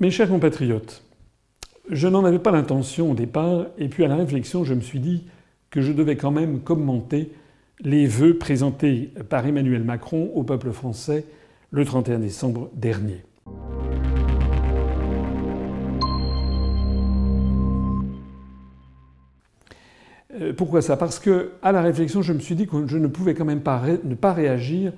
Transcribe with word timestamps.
Mes 0.00 0.12
chers 0.12 0.28
compatriotes, 0.28 1.02
je 1.90 2.06
n'en 2.06 2.24
avais 2.24 2.38
pas 2.38 2.52
l'intention 2.52 3.10
au 3.10 3.14
départ, 3.14 3.66
et 3.78 3.88
puis 3.88 4.04
à 4.04 4.08
la 4.08 4.14
réflexion, 4.14 4.62
je 4.62 4.72
me 4.72 4.80
suis 4.80 5.00
dit 5.00 5.24
que 5.70 5.80
je 5.80 5.90
devais 5.90 6.14
quand 6.14 6.30
même 6.30 6.60
commenter 6.60 7.32
les 7.80 8.06
vœux 8.06 8.38
présentés 8.38 9.12
par 9.28 9.44
Emmanuel 9.44 9.82
Macron 9.82 10.30
au 10.36 10.44
peuple 10.44 10.70
français 10.70 11.24
le 11.72 11.84
31 11.84 12.20
décembre 12.20 12.70
dernier. 12.74 13.24
Euh, 20.40 20.52
pourquoi 20.56 20.80
ça? 20.80 20.96
Parce 20.96 21.18
que, 21.18 21.54
à 21.60 21.72
la 21.72 21.82
réflexion, 21.82 22.22
je 22.22 22.32
me 22.32 22.38
suis 22.38 22.54
dit 22.54 22.68
que 22.68 22.86
je 22.86 22.98
ne 22.98 23.08
pouvais 23.08 23.34
quand 23.34 23.44
même 23.44 23.62
pas 23.62 23.82
ne 24.04 24.14
pas 24.14 24.32
réagir 24.32 24.92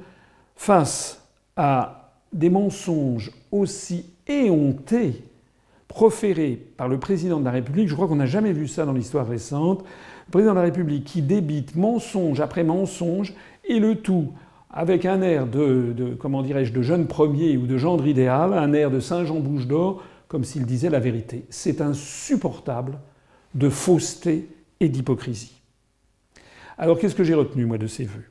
face 0.57 1.27
à 1.57 2.13
des 2.35 2.51
mensonges 2.51 3.33
aussi 3.51 4.05
éhontés 4.31 5.25
proférés 5.89 6.59
par 6.77 6.89
le 6.89 6.99
président 6.99 7.41
de 7.41 7.45
la 7.45 7.51
République. 7.51 7.89
Je 7.89 7.95
crois 7.95 8.09
qu'on 8.09 8.17
n'a 8.17 8.27
jamais 8.27 8.53
vu 8.53 8.69
ça 8.69 8.87
dans 8.87 8.93
l'histoire 8.93 9.27
récente. 9.27 9.83
Le 10.27 10.31
président 10.31 10.53
de 10.53 10.59
la 10.59 10.65
République 10.65 11.05
qui 11.05 11.21
débite 11.21 11.75
mensonge 11.75 12.41
après 12.41 12.65
mensonge 12.65 13.35
et 13.65 13.79
le 13.81 13.97
tout 13.97 14.33
avec 14.73 15.05
un 15.05 15.21
air 15.21 15.47
de, 15.47 15.95
dirais-je 16.45 16.73
de 16.73 16.83
jeune 16.83 17.07
premier 17.07 17.57
ou 17.57 17.67
de 17.67 17.77
gendre 17.77 18.07
idéal, 18.07 18.53
un 18.53 18.73
air 18.73 18.91
de 18.91 19.01
Saint 19.01 19.25
Jean 19.25 19.41
Bouche 19.41 19.67
d'Or, 19.67 20.03
comme 20.29 20.45
s'il 20.45 20.65
disait 20.65 20.91
la 20.91 21.01
vérité. 21.01 21.45
C'est 21.51 21.81
insupportable 21.81 22.99
de 23.55 23.69
fausseté 23.69 24.49
et 24.79 24.89
d'hypocrisie. 24.89 25.61
Alors 26.79 26.99
qu'est-ce 26.99 27.17
que 27.17 27.25
j'ai 27.25 27.35
retenu, 27.35 27.67
moi, 27.67 27.79
de 27.79 27.89
ces 27.89 28.05
vœux? 28.05 28.31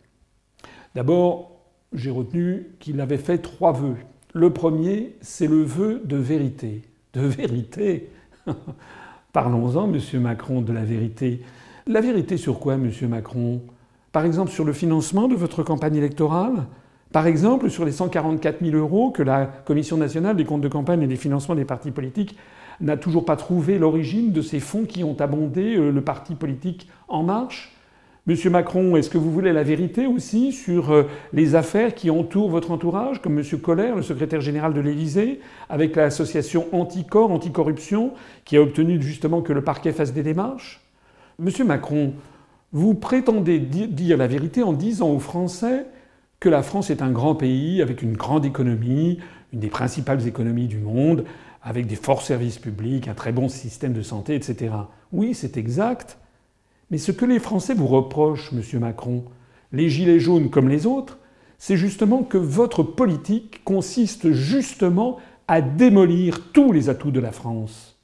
D'abord, 0.95 1.51
j'ai 1.93 2.09
retenu 2.09 2.67
qu'il 2.79 3.01
avait 3.01 3.17
fait 3.17 3.39
trois 3.39 3.73
vœux. 3.73 3.97
Le 4.35 4.51
premier, 4.51 5.15
c'est 5.21 5.47
le 5.47 5.63
vœu 5.63 6.03
de 6.05 6.15
vérité. 6.15 6.83
De 7.13 7.21
vérité 7.21 8.09
Parlons-en, 9.33 9.87
monsieur 9.87 10.19
Macron, 10.19 10.61
de 10.61 10.71
la 10.71 10.83
vérité. 10.83 11.41
La 11.87 11.99
vérité 11.99 12.37
sur 12.37 12.59
quoi, 12.59 12.77
monsieur 12.77 13.07
Macron? 13.07 13.61
Par 14.11 14.25
exemple, 14.25 14.51
sur 14.51 14.65
le 14.65 14.73
financement 14.73 15.27
de 15.27 15.35
votre 15.35 15.63
campagne 15.63 15.95
électorale? 15.95 16.65
Par 17.11 17.25
exemple, 17.25 17.71
sur 17.71 17.85
les 17.85 17.91
144 17.91 18.63
000 18.63 18.77
euros 18.77 19.09
que 19.09 19.23
la 19.23 19.47
Commission 19.47 19.97
nationale 19.97 20.35
des 20.35 20.45
comptes 20.45 20.61
de 20.61 20.67
campagne 20.67 21.01
et 21.01 21.07
des 21.07 21.15
financements 21.15 21.55
des 21.55 21.65
partis 21.65 21.89
politiques 21.89 22.37
n'a 22.81 22.97
toujours 22.97 23.25
pas 23.25 23.35
trouvé 23.35 23.79
l'origine 23.79 24.31
de 24.31 24.43
ces 24.43 24.59
fonds 24.59 24.85
qui 24.85 25.03
ont 25.03 25.19
abondé 25.19 25.75
euh, 25.75 25.91
le 25.91 26.01
parti 26.01 26.35
politique 26.35 26.87
En 27.07 27.23
Marche? 27.23 27.75
Monsieur 28.29 28.51
Macron, 28.51 28.95
est-ce 28.95 29.09
que 29.09 29.17
vous 29.17 29.31
voulez 29.31 29.51
la 29.51 29.63
vérité 29.63 30.05
aussi 30.05 30.51
sur 30.51 30.91
euh, 30.91 31.09
les 31.33 31.55
affaires 31.55 31.95
qui 31.95 32.11
entourent 32.11 32.51
votre 32.51 32.69
entourage, 32.69 33.23
comme 33.23 33.33
Monsieur 33.33 33.57
Collère, 33.57 33.95
le 33.95 34.03
secrétaire 34.03 34.39
général 34.39 34.75
de 34.75 34.79
l'Élysée, 34.79 35.39
avec 35.67 35.95
l'association 35.95 36.67
Anticorps, 36.71 37.31
Anticorruption, 37.31 38.13
qui 38.45 38.55
a 38.55 38.61
obtenu 38.61 39.01
justement 39.01 39.41
que 39.41 39.51
le 39.51 39.63
parquet 39.63 39.91
fasse 39.93 40.13
des 40.13 40.21
démarches? 40.21 40.79
Monsieur 41.39 41.65
Macron, 41.65 42.13
vous 42.71 42.93
prétendez 42.93 43.57
dire 43.57 44.17
la 44.17 44.27
vérité 44.27 44.61
en 44.61 44.73
disant 44.73 45.09
aux 45.09 45.17
Français 45.17 45.87
que 46.39 46.49
la 46.49 46.61
France 46.61 46.91
est 46.91 47.01
un 47.01 47.09
grand 47.09 47.33
pays 47.33 47.81
avec 47.81 48.03
une 48.03 48.15
grande 48.15 48.45
économie, 48.45 49.17
une 49.53 49.59
des 49.59 49.69
principales 49.69 50.27
économies 50.27 50.67
du 50.67 50.77
monde, 50.77 51.25
avec 51.63 51.87
des 51.87 51.95
forts 51.95 52.21
services 52.21 52.59
publics, 52.59 53.07
un 53.07 53.15
très 53.15 53.31
bon 53.31 53.49
système 53.49 53.93
de 53.93 54.03
santé, 54.03 54.35
etc. 54.35 54.69
Oui, 55.11 55.33
c'est 55.33 55.57
exact. 55.57 56.18
Mais 56.91 56.97
ce 56.97 57.11
que 57.11 57.25
les 57.25 57.39
Français 57.39 57.73
vous 57.73 57.87
reprochent, 57.87 58.51
Monsieur 58.51 58.79
Macron, 58.79 59.23
les 59.71 59.89
Gilets 59.89 60.19
jaunes 60.19 60.49
comme 60.49 60.69
les 60.69 60.85
autres, 60.85 61.19
c'est 61.57 61.77
justement 61.77 62.23
que 62.23 62.37
votre 62.37 62.83
politique 62.83 63.63
consiste 63.63 64.31
justement 64.31 65.17
à 65.47 65.61
démolir 65.61 66.51
tous 66.51 66.71
les 66.71 66.89
atouts 66.89 67.11
de 67.11 67.19
la 67.19 67.31
France. 67.31 67.97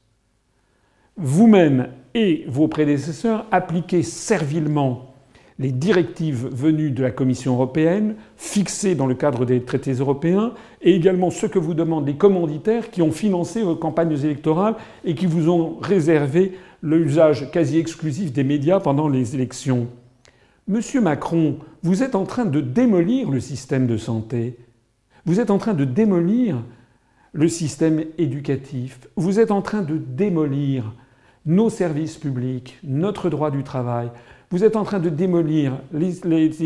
Vous-même 1.17 1.89
et 2.13 2.43
vos 2.47 2.67
prédécesseurs 2.67 3.45
appliquez 3.51 4.03
servilement 4.03 5.15
les 5.57 5.71
directives 5.71 6.49
venues 6.51 6.91
de 6.91 7.01
la 7.01 7.11
Commission 7.11 7.53
européenne, 7.53 8.15
fixées 8.35 8.95
dans 8.95 9.07
le 9.07 9.15
cadre 9.15 9.45
des 9.45 9.61
traités 9.61 9.93
européens, 9.93 10.53
et 10.81 10.93
également 10.93 11.29
ce 11.29 11.45
que 11.45 11.59
vous 11.59 11.73
demandent 11.73 12.07
les 12.07 12.17
commanditaires 12.17 12.91
qui 12.91 13.01
ont 13.01 13.11
financé 13.11 13.61
vos 13.61 13.77
campagnes 13.77 14.11
électorales 14.11 14.75
et 15.05 15.15
qui 15.15 15.27
vous 15.27 15.49
ont 15.49 15.77
réservé 15.81 16.57
l'usage 16.85 17.49
quasi 17.51 17.79
exclusif 17.79 18.31
des 18.31 18.43
médias 18.43 18.79
pendant 18.79 19.07
les 19.07 19.35
élections. 19.35 19.87
Monsieur 20.67 21.01
Macron, 21.01 21.57
vous 21.83 22.03
êtes 22.03 22.15
en 22.15 22.25
train 22.25 22.45
de 22.45 22.61
démolir 22.61 23.29
le 23.29 23.39
système 23.39 23.87
de 23.87 23.97
santé. 23.97 24.57
Vous 25.25 25.39
êtes 25.39 25.51
en 25.51 25.57
train 25.57 25.73
de 25.73 25.85
démolir 25.85 26.63
le 27.33 27.47
système 27.47 28.03
éducatif. 28.17 28.99
Vous 29.15 29.39
êtes 29.39 29.51
en 29.51 29.61
train 29.61 29.81
de 29.81 29.97
démolir 29.97 30.93
nos 31.45 31.69
services 31.69 32.17
publics, 32.17 32.79
notre 32.83 33.29
droit 33.29 33.51
du 33.51 33.63
travail. 33.63 34.09
Vous 34.51 34.63
êtes 34.63 34.75
en 34.75 34.83
train 34.83 34.99
de 34.99 35.09
démolir 35.09 35.79
les, 35.91 36.11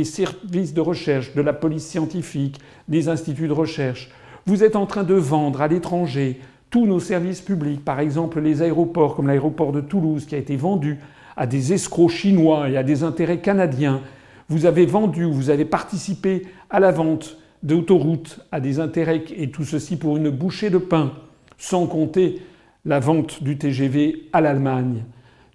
services 0.04 0.74
de 0.74 0.82
recherche 0.82 1.34
de 1.34 1.42
la 1.42 1.54
police 1.54 1.86
scientifique, 1.86 2.60
des 2.88 3.08
instituts 3.10 3.48
de 3.48 3.54
recherche. 3.54 4.12
Vous 4.46 4.64
êtes 4.64 4.76
en 4.76 4.86
train 4.86 5.04
de 5.04 5.14
vendre 5.14 5.62
à 5.62 5.68
l'étranger 5.68 6.40
tous 6.70 6.86
nos 6.86 7.00
services 7.00 7.42
publics, 7.42 7.84
par 7.84 8.00
exemple 8.00 8.40
les 8.40 8.62
aéroports 8.62 9.16
comme 9.16 9.28
l'aéroport 9.28 9.72
de 9.72 9.82
Toulouse 9.82 10.26
qui 10.26 10.36
a 10.36 10.38
été 10.38 10.56
vendu 10.56 11.00
à 11.36 11.48
des 11.48 11.74
escrocs 11.74 12.12
chinois 12.12 12.70
et 12.70 12.78
à 12.78 12.84
des 12.84 13.04
intérêts 13.04 13.40
canadiens. 13.40 14.02
Vous 14.50 14.66
avez 14.66 14.86
vendu, 14.86 15.24
vous 15.24 15.50
avez 15.50 15.66
participé 15.66 16.48
à 16.70 16.80
la 16.80 16.92
vente 16.92 17.38
d'autoroutes 17.64 18.40
à 18.52 18.60
des 18.60 18.80
intérêts 18.80 19.24
et 19.36 19.50
tout 19.50 19.64
ceci 19.64 19.98
pour 19.98 20.18
une 20.18 20.30
bouchée 20.30 20.70
de 20.70 20.78
pain, 20.78 21.14
sans 21.58 21.88
compter 21.88 22.42
la 22.86 23.00
vente 23.00 23.44
du 23.44 23.58
TGV 23.58 24.30
à 24.34 24.42
l'Allemagne. 24.42 25.04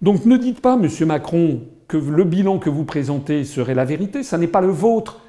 Donc 0.01 0.25
ne 0.25 0.37
dites 0.37 0.61
pas, 0.61 0.77
Monsieur 0.77 1.05
Macron, 1.05 1.61
que 1.87 1.97
le 1.97 2.23
bilan 2.23 2.59
que 2.59 2.69
vous 2.69 2.85
présentez 2.85 3.43
serait 3.43 3.73
la 3.73 3.85
vérité, 3.85 4.23
ça 4.23 4.37
n'est 4.37 4.47
pas 4.47 4.61
le 4.61 4.67
vôtre. 4.67 5.21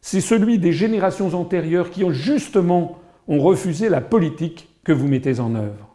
C'est 0.00 0.20
celui 0.20 0.58
des 0.58 0.72
générations 0.72 1.34
antérieures 1.34 1.90
qui 1.90 2.02
ont 2.04 2.12
justement 2.12 2.98
ont 3.28 3.40
refusé 3.40 3.88
la 3.88 4.00
politique 4.00 4.68
que 4.84 4.92
vous 4.92 5.08
mettez 5.08 5.40
en 5.40 5.54
œuvre. 5.54 5.88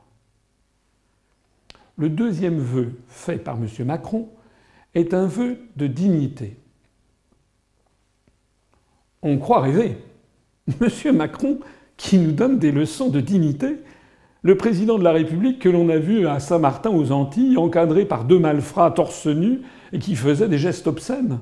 Le 1.97 2.09
deuxième 2.09 2.59
vœu 2.59 2.93
fait 3.07 3.37
par 3.37 3.57
M. 3.57 3.67
Macron 3.85 4.29
est 4.93 5.13
un 5.13 5.25
vœu 5.25 5.57
de 5.75 5.87
dignité. 5.87 6.57
On 9.21 9.37
croit 9.37 9.61
rêver. 9.61 9.97
M. 10.81 11.15
Macron 11.15 11.59
qui 11.97 12.19
nous 12.19 12.31
donne 12.31 12.59
des 12.59 12.71
leçons 12.71 13.09
de 13.09 13.19
dignité, 13.19 13.77
le 14.43 14.55
président 14.55 14.99
de 14.99 15.03
la 15.03 15.11
République 15.11 15.59
que 15.59 15.69
l'on 15.69 15.89
a 15.89 15.97
vu 15.97 16.27
à 16.27 16.39
Saint-Martin 16.39 16.91
aux 16.91 17.11
Antilles, 17.11 17.57
encadré 17.57 18.05
par 18.05 18.23
deux 18.23 18.37
malfrats 18.37 18.91
torse 18.91 19.25
nu 19.25 19.61
et 19.91 19.99
qui 19.99 20.15
faisaient 20.15 20.47
des 20.47 20.59
gestes 20.59 20.87
obscènes. 20.87 21.39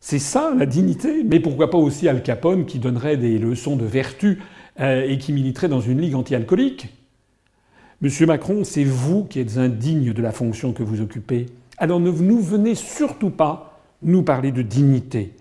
C'est 0.00 0.18
ça 0.18 0.52
la 0.56 0.66
dignité, 0.66 1.24
mais 1.24 1.40
pourquoi 1.40 1.70
pas 1.70 1.78
aussi 1.78 2.08
Al 2.08 2.22
Capone 2.22 2.66
qui 2.66 2.78
donnerait 2.78 3.16
des 3.16 3.38
leçons 3.38 3.76
de 3.76 3.86
vertu 3.86 4.40
et 4.78 5.18
qui 5.18 5.32
militerait 5.32 5.68
dans 5.68 5.80
une 5.80 6.00
ligue 6.00 6.14
anti-alcoolique 6.14 6.88
Monsieur 8.02 8.26
Macron, 8.26 8.62
c'est 8.62 8.84
vous 8.84 9.24
qui 9.24 9.40
êtes 9.40 9.56
indigne 9.56 10.12
de 10.12 10.20
la 10.20 10.30
fonction 10.30 10.74
que 10.74 10.82
vous 10.82 11.00
occupez. 11.00 11.46
Alors 11.78 11.98
ne 11.98 12.10
nous 12.10 12.40
venez 12.40 12.74
surtout 12.74 13.30
pas 13.30 13.80
nous 14.02 14.22
parler 14.22 14.52
de 14.52 14.60
dignité. 14.60 15.32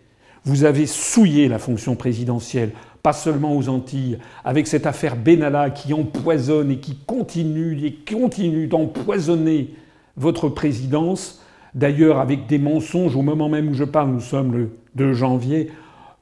Vous 0.45 0.63
avez 0.63 0.85
souillé 0.85 1.49
la 1.49 1.59
fonction 1.59 1.97
présidentielle, 1.97 2.71
pas 3.03 3.11
seulement 3.11 3.57
aux 3.57 3.67
Antilles, 3.67 4.19
avec 4.45 4.67
cette 4.67 4.85
affaire 4.85 5.17
Benalla 5.17 5.69
qui 5.69 5.93
empoisonne 5.93 6.71
et 6.71 6.77
qui 6.77 6.95
continue 7.05 7.77
et 7.83 7.93
continue 7.93 8.67
d'empoisonner 8.67 9.73
votre 10.15 10.47
présidence. 10.47 11.43
D'ailleurs, 11.73 12.19
avec 12.19 12.47
des 12.47 12.57
mensonges, 12.57 13.17
au 13.17 13.21
moment 13.21 13.49
même 13.49 13.67
où 13.67 13.73
je 13.73 13.83
parle, 13.83 14.11
nous 14.11 14.21
sommes 14.21 14.53
le 14.53 14.69
2 14.95 15.11
janvier, 15.13 15.71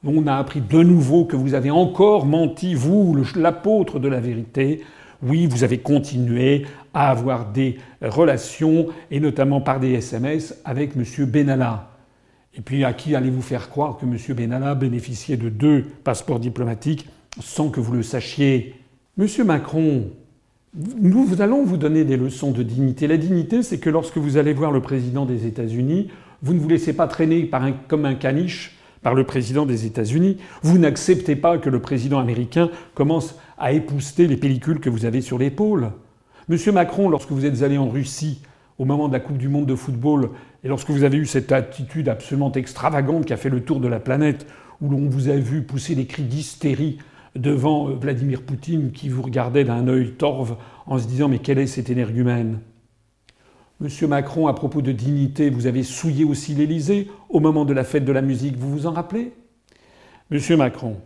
on 0.04 0.26
a 0.26 0.34
appris 0.34 0.60
de 0.60 0.82
nouveau 0.82 1.24
que 1.24 1.36
vous 1.36 1.54
avez 1.54 1.70
encore 1.70 2.26
menti, 2.26 2.74
vous, 2.74 3.16
l'apôtre 3.36 3.98
de 3.98 4.08
la 4.08 4.20
vérité. 4.20 4.82
Oui, 5.22 5.46
vous 5.46 5.64
avez 5.64 5.78
continué 5.78 6.66
à 6.92 7.10
avoir 7.10 7.50
des 7.50 7.78
relations, 8.02 8.88
et 9.10 9.20
notamment 9.20 9.60
par 9.60 9.80
des 9.80 9.92
SMS, 9.92 10.60
avec 10.64 10.92
M. 10.96 11.26
Benalla. 11.26 11.90
Et 12.56 12.60
puis 12.60 12.84
à 12.84 12.92
qui 12.92 13.14
allez-vous 13.14 13.42
faire 13.42 13.68
croire 13.68 13.96
que 13.96 14.04
M. 14.04 14.16
Benalla 14.36 14.74
bénéficiait 14.74 15.36
de 15.36 15.48
deux 15.48 15.84
passeports 16.04 16.40
diplomatiques 16.40 17.08
sans 17.40 17.68
que 17.70 17.80
vous 17.80 17.92
le 17.92 18.02
sachiez? 18.02 18.74
Monsieur 19.16 19.44
Macron, 19.44 20.04
nous 21.00 21.40
allons 21.40 21.64
vous 21.64 21.76
donner 21.76 22.04
des 22.04 22.16
leçons 22.16 22.50
de 22.50 22.62
dignité. 22.62 23.06
La 23.06 23.16
dignité, 23.16 23.62
c'est 23.62 23.78
que 23.78 23.90
lorsque 23.90 24.18
vous 24.18 24.36
allez 24.36 24.52
voir 24.52 24.70
le 24.70 24.80
président 24.80 25.24
des 25.24 25.46
États-Unis, 25.46 26.10
vous 26.42 26.52
ne 26.52 26.58
vous 26.58 26.68
laissez 26.68 26.92
pas 26.92 27.08
traîner 27.08 27.50
comme 27.88 28.04
un 28.04 28.14
caniche 28.14 28.76
par 29.04 29.14
le 29.14 29.22
président 29.22 29.66
des 29.66 29.86
États-Unis. 29.86 30.38
Vous 30.62 30.78
n'acceptez 30.78 31.36
pas 31.36 31.58
que 31.58 31.70
le 31.70 31.78
président 31.78 32.18
américain 32.18 32.70
commence 32.94 33.36
à 33.58 33.72
épousseter 33.72 34.26
les 34.26 34.38
pellicules 34.38 34.80
que 34.80 34.90
vous 34.90 35.04
avez 35.04 35.20
sur 35.20 35.38
l'épaule. 35.38 35.92
Monsieur 36.48 36.72
Macron, 36.72 37.08
lorsque 37.08 37.30
vous 37.30 37.46
êtes 37.46 37.62
allé 37.62 37.78
en 37.78 37.88
Russie 37.88 38.40
au 38.78 38.84
moment 38.84 39.06
de 39.06 39.12
la 39.12 39.20
Coupe 39.20 39.38
du 39.38 39.48
Monde 39.48 39.66
de 39.66 39.76
football, 39.76 40.30
et 40.64 40.68
lorsque 40.68 40.90
vous 40.90 41.04
avez 41.04 41.18
eu 41.18 41.26
cette 41.26 41.52
attitude 41.52 42.08
absolument 42.08 42.50
extravagante 42.52 43.26
qui 43.26 43.32
a 43.32 43.36
fait 43.36 43.50
le 43.50 43.62
tour 43.62 43.78
de 43.78 43.86
la 43.86 44.00
planète, 44.00 44.46
où 44.80 44.88
l'on 44.88 45.08
vous 45.08 45.28
a 45.28 45.36
vu 45.36 45.62
pousser 45.62 45.94
des 45.94 46.06
cris 46.06 46.24
d'hystérie 46.24 46.98
devant 47.36 47.88
euh, 47.88 47.94
Vladimir 47.94 48.42
Poutine 48.42 48.90
qui 48.90 49.08
vous 49.08 49.22
regardait 49.22 49.64
d'un 49.64 49.86
œil 49.86 50.12
torve 50.12 50.56
en 50.86 50.98
se 50.98 51.06
disant 51.06 51.28
mais 51.28 51.38
quel 51.38 51.58
est 51.58 51.66
cet 51.66 51.90
énergumène? 51.90 52.58
Monsieur 53.80 54.06
Macron, 54.06 54.46
à 54.46 54.54
propos 54.54 54.82
de 54.82 54.92
dignité, 54.92 55.50
vous 55.50 55.66
avez 55.66 55.82
souillé 55.82 56.24
aussi 56.24 56.54
l'Élysée 56.54 57.10
au 57.28 57.40
moment 57.40 57.64
de 57.64 57.72
la 57.72 57.82
fête 57.82 58.04
de 58.04 58.12
la 58.12 58.22
musique, 58.22 58.56
vous 58.56 58.70
vous 58.70 58.86
en 58.86 58.92
rappelez? 58.92 59.32
Monsieur 60.30 60.56
Macron, 60.56 60.96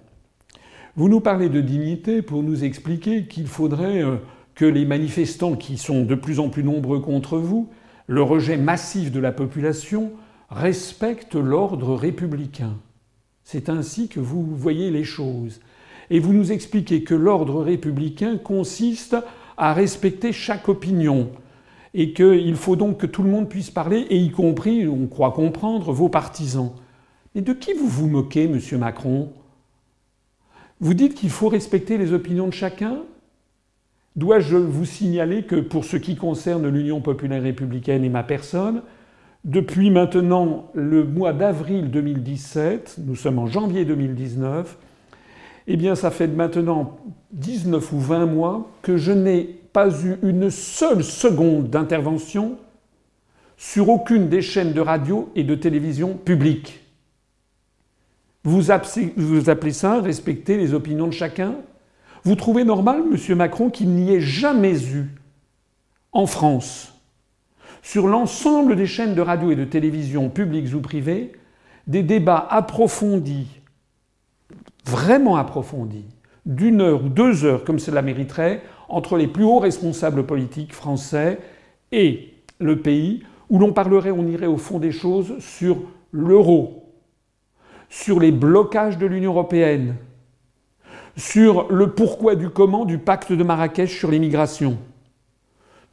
vous 0.95 1.09
nous 1.09 1.21
parlez 1.21 1.49
de 1.49 1.63
dignité 1.63 2.21
pour 2.21 2.43
nous 2.43 2.65
expliquer 2.65 3.25
qu'il 3.25 3.47
faudrait 3.47 4.03
euh, 4.03 4.17
que 4.55 4.67
les 4.67 4.85
manifestants 4.85 5.57
qui 5.57 5.79
sont 5.79 6.03
de 6.03 6.15
plus 6.15 6.41
en 6.41 6.51
plus 6.51 6.63
nombreux 6.63 7.01
contre 7.01 7.39
vous, 7.39 7.71
le 8.07 8.21
rejet 8.23 8.59
massif 8.59 9.11
de 9.11 9.21
la 9.21 9.33
population, 9.33 10.13
respectent 10.51 11.37
l'ordre 11.37 11.95
républicain. 11.95 12.77
C'est 13.45 13.71
ainsi 13.71 14.09
que 14.09 14.21
vous 14.21 14.45
voyez 14.45 14.91
les 14.91 15.05
choses. 15.05 15.61
Et 16.11 16.21
vous 16.21 16.35
nous 16.35 16.53
expliquez 16.53 17.03
que 17.03 17.15
l'ordre 17.15 17.63
républicain 17.63 18.37
consiste 18.37 19.17
à 19.57 19.73
respecter 19.73 20.33
chaque 20.33 20.69
opinion, 20.69 21.31
et 21.95 22.13
qu'il 22.13 22.57
faut 22.57 22.77
donc 22.77 22.99
que 22.99 23.07
tout 23.07 23.23
le 23.23 23.31
monde 23.31 23.49
puisse 23.49 23.71
parler, 23.71 24.07
et 24.11 24.17
y 24.17 24.31
compris, 24.31 24.87
on 24.87 25.07
croit 25.07 25.33
comprendre, 25.33 25.93
vos 25.93 26.09
partisans. 26.09 26.73
Mais 27.35 27.41
de 27.41 27.53
qui 27.53 27.73
vous 27.73 27.89
vous 27.89 28.09
moquez, 28.09 28.49
monsieur 28.49 28.79
Macron? 28.79 29.31
Vous 30.81 30.95
dites 30.95 31.15
qu'il 31.15 31.31
faut 31.31 31.49
respecter 31.49 31.99
les 31.99 32.13
opinions 32.13 32.47
de 32.47 32.53
chacun? 32.53 32.99
Dois-je 34.17 34.57
vous 34.57 34.85
signaler 34.85 35.45
que 35.45 35.57
pour 35.57 35.85
ce 35.85 35.97
qui 35.97 36.17
concerne 36.17 36.69
l'Union 36.69 37.01
populaire 37.01 37.43
républicaine 37.43 38.05
et 38.05 38.09
ma 38.09 38.23
personne, 38.23 38.83
depuis 39.45 39.91
maintenant 39.91 40.71
le 40.75 41.05
mois 41.05 41.33
d'avril 41.33 41.91
2017, 41.91 42.99
nous 43.07 43.15
sommes 43.15 43.39
en 43.39 43.47
janvier 43.47 43.85
2019, 43.85 44.77
eh 45.69 45.77
bien 45.77 45.95
ça 45.95 46.11
fait 46.11 46.27
maintenant 46.27 46.99
19 47.33 47.93
ou 47.93 48.01
20 48.01 48.27
mois 48.27 48.71
que 48.83 48.97
je 48.97 49.13
n'ai 49.13 49.61
pas 49.79 49.91
eu 50.03 50.19
une 50.25 50.51
seule 50.51 51.05
seconde 51.05 51.71
d'intervention 51.71 52.59
sur 53.57 53.91
aucune 53.91 54.29
des 54.29 54.43
chaînes 54.43 54.73
de 54.73 54.81
radio 54.81 55.31
et 55.37 55.45
de 55.45 55.55
télévision 55.55 56.15
publiques. 56.15 56.81
Vous 58.43 58.73
appelez, 58.73 59.73
ça 59.73 60.01
respecter 60.01 60.57
les 60.57 60.75
opinions 60.75 61.07
de 61.07 61.13
chacun? 61.13 61.55
Vous 62.25 62.35
trouvez 62.35 62.65
normal, 62.65 63.05
Monsieur 63.09 63.37
Macron, 63.37 63.71
qu'il 63.71 63.91
n'y 63.91 64.13
ait 64.13 64.21
jamais 64.21 64.85
eu 64.91 65.11
en 66.11 66.27
France, 66.27 66.93
sur 67.81 68.09
l'ensemble 68.09 68.75
des 68.75 68.87
chaînes 68.87 69.15
de 69.15 69.23
radio 69.23 69.53
et 69.53 69.57
de 69.57 69.65
télévision 69.65 70.29
publiques 70.29 70.75
ou 70.75 70.81
privées, 70.81 71.35
des 71.87 72.03
débats 72.03 72.49
approfondis, 72.51 73.47
vraiment 74.85 75.37
approfondis, 75.37 76.07
d'une 76.47 76.81
heure 76.81 77.05
ou 77.05 77.09
deux 77.09 77.45
heures, 77.45 77.63
comme 77.63 77.79
cela 77.79 78.03
mériterait, 78.03 78.61
entre 78.89 79.17
les 79.17 79.27
plus 79.27 79.45
hauts 79.45 79.59
responsables 79.59 80.25
politiques 80.25 80.73
français 80.73 81.39
et 81.93 82.35
le 82.59 82.81
pays, 82.81 83.23
où 83.51 83.59
l'on 83.59 83.73
parlerait, 83.73 84.11
on 84.11 84.27
irait 84.27 84.47
au 84.47 84.57
fond 84.57 84.79
des 84.79 84.93
choses 84.93 85.39
sur 85.39 85.79
l'euro, 86.13 86.93
sur 87.89 88.21
les 88.21 88.33
blocages 88.33 88.99
de 88.99 89.07
l'Union 89.07 89.33
européenne, 89.33 89.97
sur 91.17 91.71
le 91.73 91.93
pourquoi 91.93 92.35
du 92.35 92.51
comment 92.51 92.85
du 92.85 92.99
pacte 92.99 93.33
de 93.33 93.43
Marrakech 93.43 93.97
sur 93.97 94.11
l'immigration. 94.11 94.79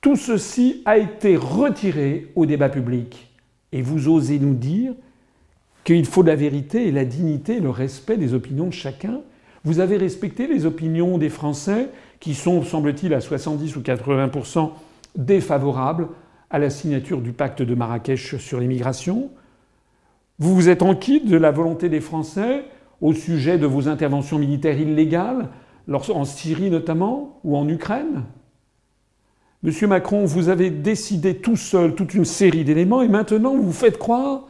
Tout 0.01 0.15
ceci 0.15 0.81
a 0.86 0.97
été 0.97 1.36
retiré 1.36 2.31
au 2.36 2.45
débat 2.45 2.69
public. 2.69 3.31
Et 3.71 3.81
vous 3.81 4.07
osez 4.07 4.39
nous 4.39 4.53
dire 4.53 4.94
qu'il 5.83 6.06
faut 6.06 6.24
la 6.24 6.36
vérité 6.36 6.88
et 6.88 6.92
la 6.92 7.06
dignité 7.06 7.57
et 7.57 7.59
le 7.59 7.69
respect 7.69 8.18
des 8.18 8.33
opinions 8.33 8.68
de 8.68 8.74
chacun 8.74 9.21
vous 9.65 9.80
avez 9.80 9.97
respecté 9.97 10.45
les 10.45 10.68
opinions 10.68 11.18
des 11.18 11.30
Français 11.30 11.89
qui 12.25 12.33
sont, 12.33 12.63
semble-t-il, 12.63 13.13
à 13.13 13.22
70 13.22 13.75
ou 13.75 13.81
80% 13.81 14.72
défavorables 15.16 16.07
à 16.50 16.57
la 16.57 16.72
signature 16.72 17.22
du 17.22 17.33
pacte 17.33 17.62
de 17.62 17.75
Marrakech 17.75 18.38
sur 18.38 18.60
l'immigration. 18.60 19.30
Vous 20.39 20.56
vous 20.56 20.68
êtes 20.68 20.81
enquis 20.81 21.22
de 21.22 21.38
la 21.38 21.51
volonté 21.51 21.88
des 21.88 22.01
Français 22.01 22.66
au 23.00 23.13
sujet 23.13 23.60
de 23.60 23.68
vos 23.68 23.88
interventions 23.88 24.39
militaires 24.39 24.80
illégales, 24.81 25.50
en 25.88 26.25
Syrie 26.25 26.72
notamment, 26.72 27.39
ou 27.44 27.56
en 27.56 27.69
Ukraine? 27.69 28.24
Monsieur 29.62 29.86
Macron, 29.86 30.25
vous 30.25 30.50
avez 30.50 30.71
décidé 30.71 31.36
tout 31.36 31.57
seul 31.57 31.94
toute 31.94 32.16
une 32.16 32.25
série 32.25 32.63
d'éléments 32.63 33.04
et 33.04 33.07
maintenant 33.07 33.56
vous 33.56 33.68
vous 33.68 33.71
faites 33.71 34.00
croire 34.00 34.48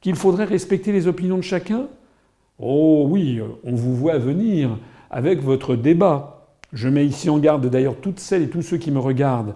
qu'il 0.00 0.16
faudrait 0.16 0.46
respecter 0.46 0.90
les 0.90 1.06
opinions 1.06 1.36
de 1.36 1.42
chacun? 1.42 1.86
Oh 2.58 3.04
oui, 3.10 3.42
on 3.62 3.74
vous 3.74 3.94
voit 3.94 4.16
venir 4.16 4.78
avec 5.10 5.42
votre 5.42 5.76
débat. 5.76 6.39
Je 6.72 6.88
mets 6.88 7.06
ici 7.06 7.28
en 7.30 7.38
garde 7.38 7.66
d'ailleurs 7.66 7.96
toutes 7.96 8.20
celles 8.20 8.42
et 8.42 8.48
tous 8.50 8.62
ceux 8.62 8.76
qui 8.76 8.90
me 8.90 8.98
regardent. 8.98 9.54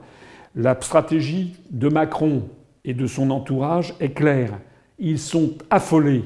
La 0.56 0.76
stratégie 0.80 1.56
de 1.70 1.88
Macron 1.88 2.42
et 2.84 2.94
de 2.94 3.06
son 3.06 3.30
entourage 3.30 3.94
est 4.00 4.10
claire. 4.10 4.58
Ils 4.98 5.18
sont 5.18 5.52
affolés 5.70 6.24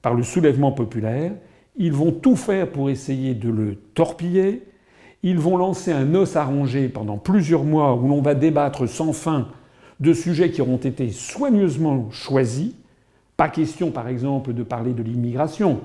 par 0.00 0.14
le 0.14 0.22
soulèvement 0.22 0.72
populaire. 0.72 1.32
Ils 1.76 1.92
vont 1.92 2.12
tout 2.12 2.36
faire 2.36 2.70
pour 2.70 2.90
essayer 2.90 3.34
de 3.34 3.48
le 3.48 3.76
torpiller. 3.94 4.62
Ils 5.22 5.38
vont 5.38 5.56
lancer 5.56 5.92
un 5.92 6.14
os 6.14 6.36
à 6.36 6.44
ronger 6.44 6.88
pendant 6.88 7.16
plusieurs 7.16 7.64
mois 7.64 7.94
où 7.94 8.08
l'on 8.08 8.20
va 8.20 8.34
débattre 8.34 8.88
sans 8.88 9.12
fin 9.12 9.48
de 10.00 10.12
sujets 10.12 10.50
qui 10.50 10.60
auront 10.60 10.78
été 10.78 11.10
soigneusement 11.10 12.10
choisis. 12.10 12.74
Pas 13.36 13.48
question, 13.48 13.90
par 13.90 14.08
exemple, 14.08 14.52
de 14.52 14.62
parler 14.62 14.92
de 14.92 15.02
l'immigration. 15.02 15.80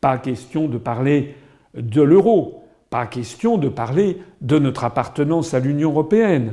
Pas 0.00 0.16
question 0.18 0.68
de 0.68 0.78
parler 0.78 1.34
de 1.74 2.02
l'euro, 2.02 2.62
pas 2.90 3.06
question 3.06 3.58
de 3.58 3.68
parler 3.68 4.18
de 4.40 4.58
notre 4.58 4.84
appartenance 4.84 5.54
à 5.54 5.60
l'Union 5.60 5.90
européenne. 5.90 6.52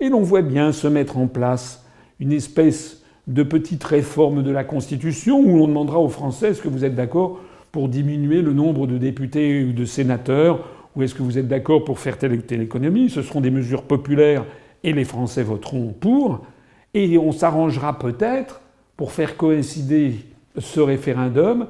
Et 0.00 0.08
l'on 0.08 0.22
voit 0.22 0.42
bien 0.42 0.72
se 0.72 0.88
mettre 0.88 1.16
en 1.16 1.26
place 1.26 1.84
une 2.20 2.32
espèce 2.32 3.02
de 3.26 3.42
petite 3.42 3.84
réforme 3.84 4.42
de 4.42 4.50
la 4.50 4.64
Constitution 4.64 5.40
où 5.40 5.58
l'on 5.58 5.68
demandera 5.68 5.98
aux 5.98 6.08
Français 6.08 6.50
est-ce 6.50 6.60
que 6.60 6.68
vous 6.68 6.84
êtes 6.84 6.94
d'accord 6.94 7.40
pour 7.72 7.88
diminuer 7.88 8.42
le 8.42 8.52
nombre 8.52 8.86
de 8.86 8.98
députés 8.98 9.64
ou 9.64 9.72
de 9.72 9.84
sénateurs 9.84 10.68
ou 10.94 11.02
est-ce 11.02 11.14
que 11.14 11.22
vous 11.22 11.38
êtes 11.38 11.48
d'accord 11.48 11.84
pour 11.84 11.98
faire 11.98 12.18
telle 12.18 12.32
ou 12.32 12.42
telle 12.42 12.62
économie 12.62 13.10
Ce 13.10 13.22
seront 13.22 13.40
des 13.40 13.50
mesures 13.50 13.82
populaires 13.82 14.44
et 14.84 14.92
les 14.92 15.04
Français 15.04 15.42
voteront 15.42 15.92
pour. 15.98 16.46
Et 16.92 17.18
on 17.18 17.32
s'arrangera 17.32 17.98
peut-être 17.98 18.60
pour 18.96 19.10
faire 19.10 19.36
coïncider 19.36 20.14
ce 20.56 20.80
référendum 20.80 21.66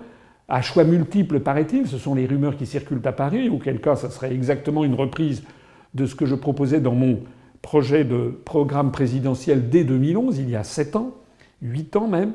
à 0.49 0.63
choix 0.63 0.85
multiples, 0.85 1.41
paraît-il, 1.41 1.87
ce 1.87 1.99
sont 1.99 2.15
les 2.15 2.27
rumeurs 2.27 2.57
qui 2.57 2.67
circulent 2.67 3.01
à 3.05 3.13
Paris, 3.13 3.49
auquel 3.49 3.81
cas 3.81 3.97
ça 3.97 4.11
serait 4.11 4.35
exactement 4.35 4.85
une 4.85 4.95
reprise 4.95 5.43
de 5.95 6.07
ce 6.07 6.15
que 6.15 6.27
je 6.27 6.35
proposais 6.35 6.81
dans 6.81 6.95
mon 6.95 7.21
projet 7.63 8.05
de 8.05 8.39
programme 8.45 8.93
présidentiel 8.93 9.71
dès 9.71 9.85
2011, 9.85 10.39
il 10.39 10.51
y 10.51 10.57
a 10.57 10.65
sept 10.65 10.97
ans, 10.97 11.15
huit 11.63 11.97
ans 11.97 12.09
même, 12.09 12.33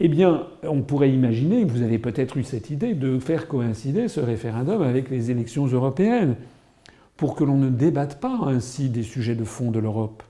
eh 0.00 0.08
bien, 0.08 0.46
on 0.62 0.80
pourrait 0.80 1.10
imaginer, 1.10 1.64
vous 1.64 1.82
avez 1.82 1.98
peut-être 1.98 2.36
eu 2.36 2.44
cette 2.44 2.70
idée, 2.70 2.94
de 2.94 3.18
faire 3.18 3.46
coïncider 3.46 4.08
ce 4.08 4.20
référendum 4.20 4.82
avec 4.82 5.10
les 5.10 5.30
élections 5.30 5.66
européennes, 5.66 6.36
pour 7.16 7.36
que 7.36 7.44
l'on 7.44 7.58
ne 7.58 7.68
débatte 7.68 8.20
pas 8.20 8.40
ainsi 8.46 8.88
des 8.88 9.02
sujets 9.02 9.36
de 9.36 9.44
fond 9.44 9.70
de 9.70 9.78
l'Europe. 9.78 10.22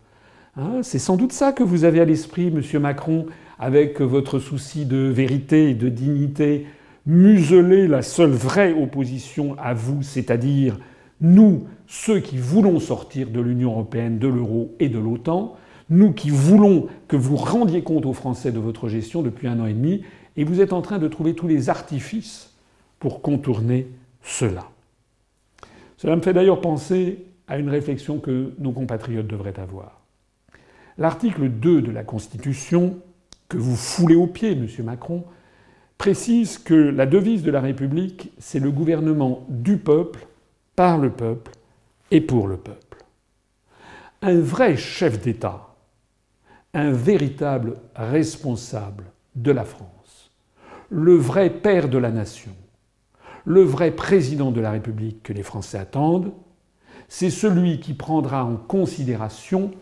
Hein, 0.57 0.81
c'est 0.83 0.99
sans 0.99 1.17
doute 1.17 1.33
ça 1.33 1.53
que 1.53 1.63
vous 1.63 1.85
avez 1.85 2.01
à 2.01 2.05
l'esprit, 2.05 2.51
Monsieur 2.51 2.79
Macron, 2.79 3.27
avec 3.59 4.01
votre 4.01 4.39
souci 4.39 4.85
de 4.85 4.99
vérité 4.99 5.71
et 5.71 5.75
de 5.75 5.89
dignité 5.89 6.67
museler 7.07 7.87
la 7.87 8.03
seule 8.03 8.31
vraie 8.31 8.73
opposition 8.73 9.57
à 9.59 9.75
vous, 9.75 10.03
c'est-à-dire 10.03 10.79
nous, 11.21 11.67
ceux 11.87 12.21
qui 12.21 12.39
voulons 12.39 12.81
sortir 12.81 13.31
de 13.31 13.41
l'Union 13.41 13.71
européenne, 13.71 14.19
de 14.19 14.29
l'euro 14.29 14.75
et 14.81 14.89
de 14.89 14.99
l'OTAN, 14.99 15.57
nous 15.91 16.13
qui 16.13 16.31
voulons 16.31 16.89
que 17.09 17.17
vous 17.17 17.37
rendiez 17.37 17.83
compte 17.83 18.07
aux 18.07 18.15
Français 18.15 18.53
de 18.53 18.59
votre 18.59 18.89
gestion 18.89 19.23
depuis 19.23 19.49
un 19.49 19.61
an 19.61 19.67
et 19.67 19.75
demi, 19.75 20.03
et 20.37 20.45
vous 20.45 20.61
êtes 20.61 20.73
en 20.73 20.83
train 20.83 20.99
de 20.99 21.09
trouver 21.09 21.35
tous 21.35 21.47
les 21.47 21.69
artifices 21.69 22.55
pour 22.99 23.23
contourner 23.23 23.87
cela. 24.23 24.71
Cela 25.97 26.17
me 26.17 26.23
fait 26.23 26.33
d'ailleurs 26.33 26.61
penser 26.61 27.25
à 27.47 27.59
une 27.59 27.69
réflexion 27.69 28.19
que 28.19 28.55
nos 28.59 28.73
compatriotes 28.73 29.27
devraient 29.27 29.59
avoir. 29.61 30.01
L'article 30.97 31.49
2 31.49 31.83
de 31.83 31.91
la 31.91 32.03
Constitution, 32.05 32.99
que 33.49 33.59
vous 33.59 33.77
foulez 33.77 34.15
au 34.15 34.27
pied, 34.27 34.55
Monsieur 34.55 34.83
Macron, 34.83 35.25
précise 35.99 36.59
que 36.59 36.75
la 36.75 37.07
devise 37.07 37.43
de 37.43 37.51
la 37.51 37.61
République, 37.61 38.33
c'est 38.39 38.59
le 38.61 38.71
gouvernement 38.71 39.47
du 39.49 39.79
peuple, 39.79 40.27
par 40.77 40.99
le 40.99 41.11
peuple 41.11 41.53
et 42.11 42.21
pour 42.21 42.49
le 42.49 42.57
peuple. 42.57 43.05
Un 44.23 44.41
vrai 44.41 44.77
chef 44.77 45.21
d'État, 45.21 45.75
un 46.73 46.91
véritable 46.91 47.77
responsable 47.95 49.05
de 49.37 49.53
la 49.53 49.65
France, 49.65 50.33
le 50.91 51.15
vrai 51.15 51.51
père 51.51 51.89
de 51.89 51.99
la 51.99 52.11
nation, 52.11 52.53
le 53.45 53.63
vrai 53.63 53.91
président 53.91 54.51
de 54.51 54.61
la 54.61 54.71
République 54.71 55.23
que 55.23 55.33
les 55.33 55.43
Français 55.43 55.79
attendent, 55.79 56.33
c'est 57.09 57.31
celui 57.31 57.81
qui 57.81 57.95
prendra 57.95 58.45
en 58.45 58.57
considération 58.57 59.73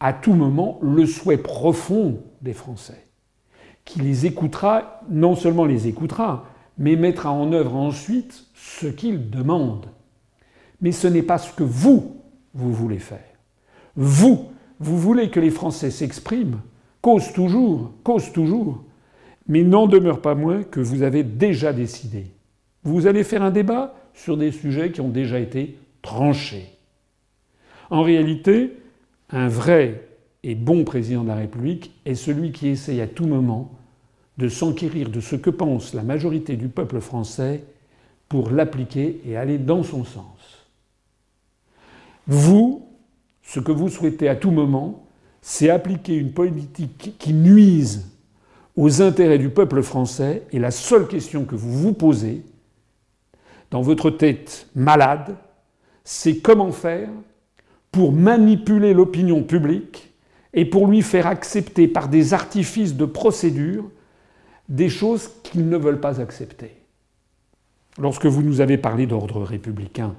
à 0.00 0.12
tout 0.12 0.34
moment 0.34 0.78
le 0.82 1.06
souhait 1.06 1.38
profond 1.38 2.20
des 2.42 2.54
Français 2.54 3.06
qui 3.84 4.00
les 4.00 4.26
écoutera, 4.26 5.02
non 5.10 5.34
seulement 5.34 5.64
les 5.64 5.88
écoutera, 5.88 6.46
mais 6.78 6.96
mettra 6.96 7.30
en 7.30 7.52
œuvre 7.52 7.74
ensuite 7.76 8.46
ce 8.54 8.86
qu'ils 8.86 9.30
demandent. 9.30 9.86
Mais 10.80 10.92
ce 10.92 11.06
n'est 11.06 11.22
pas 11.22 11.38
ce 11.38 11.52
que 11.52 11.62
vous, 11.62 12.16
vous 12.54 12.72
voulez 12.72 12.98
faire. 12.98 13.18
Vous, 13.96 14.50
vous 14.80 14.98
voulez 14.98 15.30
que 15.30 15.40
les 15.40 15.50
Français 15.50 15.90
s'expriment, 15.90 16.60
causent 17.00 17.32
toujours, 17.32 17.92
causent 18.02 18.32
toujours, 18.32 18.82
mais 19.46 19.62
n'en 19.62 19.86
demeure 19.86 20.20
pas 20.20 20.34
moins 20.34 20.62
que 20.62 20.80
vous 20.80 21.02
avez 21.02 21.22
déjà 21.24 21.72
décidé. 21.72 22.26
Vous 22.84 23.06
allez 23.06 23.24
faire 23.24 23.42
un 23.42 23.50
débat 23.50 23.94
sur 24.14 24.36
des 24.36 24.52
sujets 24.52 24.92
qui 24.92 25.00
ont 25.00 25.08
déjà 25.08 25.38
été 25.38 25.78
tranchés. 26.00 26.66
En 27.90 28.02
réalité, 28.02 28.78
un 29.30 29.48
vrai 29.48 30.08
et 30.42 30.54
bon 30.54 30.84
président 30.84 31.22
de 31.22 31.28
la 31.28 31.36
République 31.36 31.92
est 32.04 32.14
celui 32.14 32.52
qui 32.52 32.68
essaye 32.68 33.00
à 33.00 33.06
tout 33.06 33.26
moment 33.26 33.70
de 34.38 34.48
s'enquérir 34.48 35.10
de 35.10 35.20
ce 35.20 35.36
que 35.36 35.50
pense 35.50 35.94
la 35.94 36.02
majorité 36.02 36.56
du 36.56 36.68
peuple 36.68 37.00
français 37.00 37.64
pour 38.28 38.50
l'appliquer 38.50 39.20
et 39.26 39.36
aller 39.36 39.58
dans 39.58 39.82
son 39.82 40.04
sens. 40.04 40.66
Vous, 42.26 42.86
ce 43.42 43.60
que 43.60 43.72
vous 43.72 43.88
souhaitez 43.88 44.28
à 44.28 44.36
tout 44.36 44.50
moment, 44.50 45.06
c'est 45.42 45.70
appliquer 45.70 46.14
une 46.14 46.32
politique 46.32 47.14
qui 47.18 47.34
nuise 47.34 48.08
aux 48.76 49.02
intérêts 49.02 49.38
du 49.38 49.50
peuple 49.50 49.82
français 49.82 50.44
et 50.50 50.58
la 50.58 50.70
seule 50.70 51.08
question 51.08 51.44
que 51.44 51.54
vous 51.54 51.72
vous 51.72 51.92
posez, 51.92 52.42
dans 53.70 53.82
votre 53.82 54.10
tête 54.10 54.68
malade, 54.74 55.36
c'est 56.04 56.38
comment 56.38 56.72
faire 56.72 57.10
pour 57.90 58.12
manipuler 58.12 58.94
l'opinion 58.94 59.42
publique 59.42 60.11
et 60.54 60.64
pour 60.64 60.86
lui 60.86 61.02
faire 61.02 61.26
accepter 61.26 61.88
par 61.88 62.08
des 62.08 62.34
artifices 62.34 62.94
de 62.94 63.04
procédure 63.04 63.84
des 64.68 64.88
choses 64.88 65.30
qu'ils 65.42 65.68
ne 65.68 65.76
veulent 65.76 66.00
pas 66.00 66.20
accepter. 66.20 66.72
Lorsque 67.98 68.26
vous 68.26 68.42
nous 68.42 68.60
avez 68.60 68.78
parlé 68.78 69.06
d'ordre 69.06 69.42
républicain, 69.42 70.14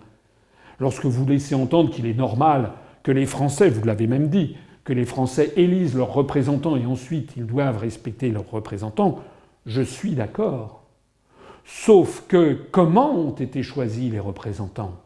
lorsque 0.80 1.06
vous 1.06 1.26
laissez 1.26 1.56
entendre 1.56 1.92
qu'il 1.92 2.06
est 2.06 2.14
normal 2.14 2.74
que 3.04 3.12
les 3.12 3.26
Français, 3.26 3.70
vous 3.70 3.86
l'avez 3.86 4.08
même 4.08 4.30
dit, 4.30 4.56
que 4.84 4.94
les 4.94 5.06
Français 5.06 5.54
élisent 5.56 5.96
leurs 5.96 6.14
représentants 6.14 6.76
et 6.76 6.86
ensuite 6.86 7.34
ils 7.38 7.46
doivent 7.46 7.78
respecter 7.78 8.30
leurs 8.30 8.50
représentants, 8.50 9.24
je 9.66 9.82
suis 9.82 10.12
d'accord. 10.12 10.84
Sauf 11.66 12.26
que 12.28 12.58
comment 12.72 13.16
ont 13.18 13.36
été 13.36 13.64
choisis 13.64 14.12
les 14.12 14.20
représentants? 14.20 15.00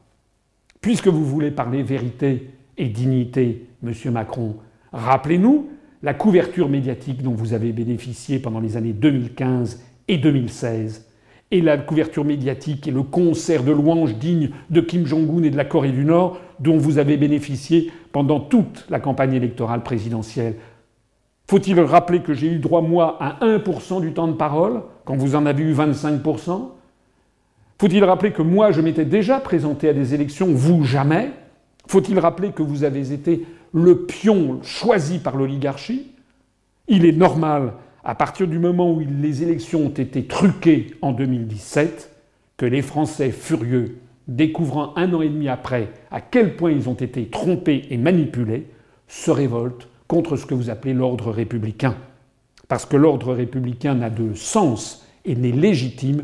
Puisque 0.82 1.08
vous 1.08 1.26
voulez 1.26 1.52
parler 1.52 1.84
vérité 1.84 2.50
et 2.78 2.88
dignité, 2.88 3.68
monsieur 3.84 4.10
Macron, 4.12 4.56
rappelez-nous 4.98 5.70
la 6.04 6.14
couverture 6.14 6.70
médiatique 6.70 7.24
dont 7.24 7.34
vous 7.34 7.54
avez 7.54 7.72
bénéficié 7.72 8.40
pendant 8.40 8.60
les 8.60 8.78
années 8.78 8.94
2015 8.94 9.82
et 10.08 10.18
2016, 10.18 11.06
et 11.52 11.62
la 11.62 11.78
couverture 11.78 12.26
médiatique 12.26 12.88
et 12.88 12.92
le 12.92 13.04
concert 13.04 13.64
de 13.64 13.72
louanges 13.72 14.16
dignes 14.16 14.50
de 14.70 14.82
Kim 14.82 15.06
Jong-un 15.06 15.44
et 15.44 15.50
de 15.50 15.58
la 15.58 15.66
Corée 15.66 15.92
du 15.92 16.04
Nord 16.04 16.40
dont 16.60 16.78
vous 16.78 16.98
avez 16.98 17.18
bénéficié 17.18 17.92
pendant 18.12 18.40
toute 18.40 18.86
la 18.90 19.00
campagne 19.00 19.34
électorale 19.34 19.84
présidentielle. 19.84 20.56
Faut-il 21.50 21.80
rappeler 21.80 22.20
que 22.20 22.34
j'ai 22.34 22.48
eu 22.48 22.60
droit, 22.60 22.82
moi, 22.82 23.18
à 23.22 23.46
1% 23.46 24.02
du 24.02 24.12
temps 24.12 24.28
de 24.28 24.34
parole, 24.34 24.82
quand 25.06 25.16
vous 25.16 25.36
en 25.36 25.46
avez 25.46 25.64
eu 25.64 25.74
25% 25.74 26.70
Faut-il 27.80 28.04
rappeler 28.04 28.32
que 28.32 28.42
moi, 28.42 28.72
je 28.72 28.82
m'étais 28.82 29.06
déjà 29.06 29.40
présenté 29.40 29.88
à 29.88 29.94
des 29.94 30.14
élections, 30.14 30.48
vous 30.48 30.84
jamais. 30.84 31.30
Faut-il 31.88 32.20
rappeler 32.20 32.52
que 32.52 32.64
vous 32.64 32.84
avez 32.84 33.14
été 33.14 33.46
le 33.78 34.06
pion 34.06 34.60
choisi 34.64 35.20
par 35.20 35.38
l'oligarchie 35.38 36.08
Il 36.88 37.06
est 37.06 37.12
normal, 37.12 37.74
à 38.04 38.16
partir 38.16 38.48
du 38.48 38.60
moment 38.60 38.92
où 38.92 39.00
les 39.00 39.44
élections 39.44 39.86
ont 39.86 39.90
été 39.90 40.26
truquées 40.26 40.96
en 41.02 41.12
2017, 41.12 42.12
que 42.58 42.66
les 42.66 42.82
Français 42.82 43.32
furieux, 43.32 44.00
découvrant 44.28 44.94
un 44.98 45.14
an 45.14 45.22
et 45.22 45.30
demi 45.30 45.48
après 45.48 45.90
à 46.12 46.22
quel 46.22 46.56
point 46.56 46.72
ils 46.72 46.90
ont 46.90 46.96
été 46.96 47.28
trompés 47.28 47.86
et 47.90 47.98
manipulés, 47.98 48.68
se 49.08 49.32
révoltent 49.32 49.88
contre 50.08 50.36
ce 50.38 50.46
que 50.46 50.54
vous 50.54 50.70
appelez 50.70 50.94
l'ordre 50.94 51.32
républicain. 51.32 51.96
Parce 52.68 52.86
que 52.86 52.98
l'ordre 52.98 53.34
républicain 53.34 53.96
n'a 53.96 54.10
de 54.10 54.34
sens 54.34 55.06
et 55.24 55.36
n'est 55.36 55.52
légitime 55.52 56.24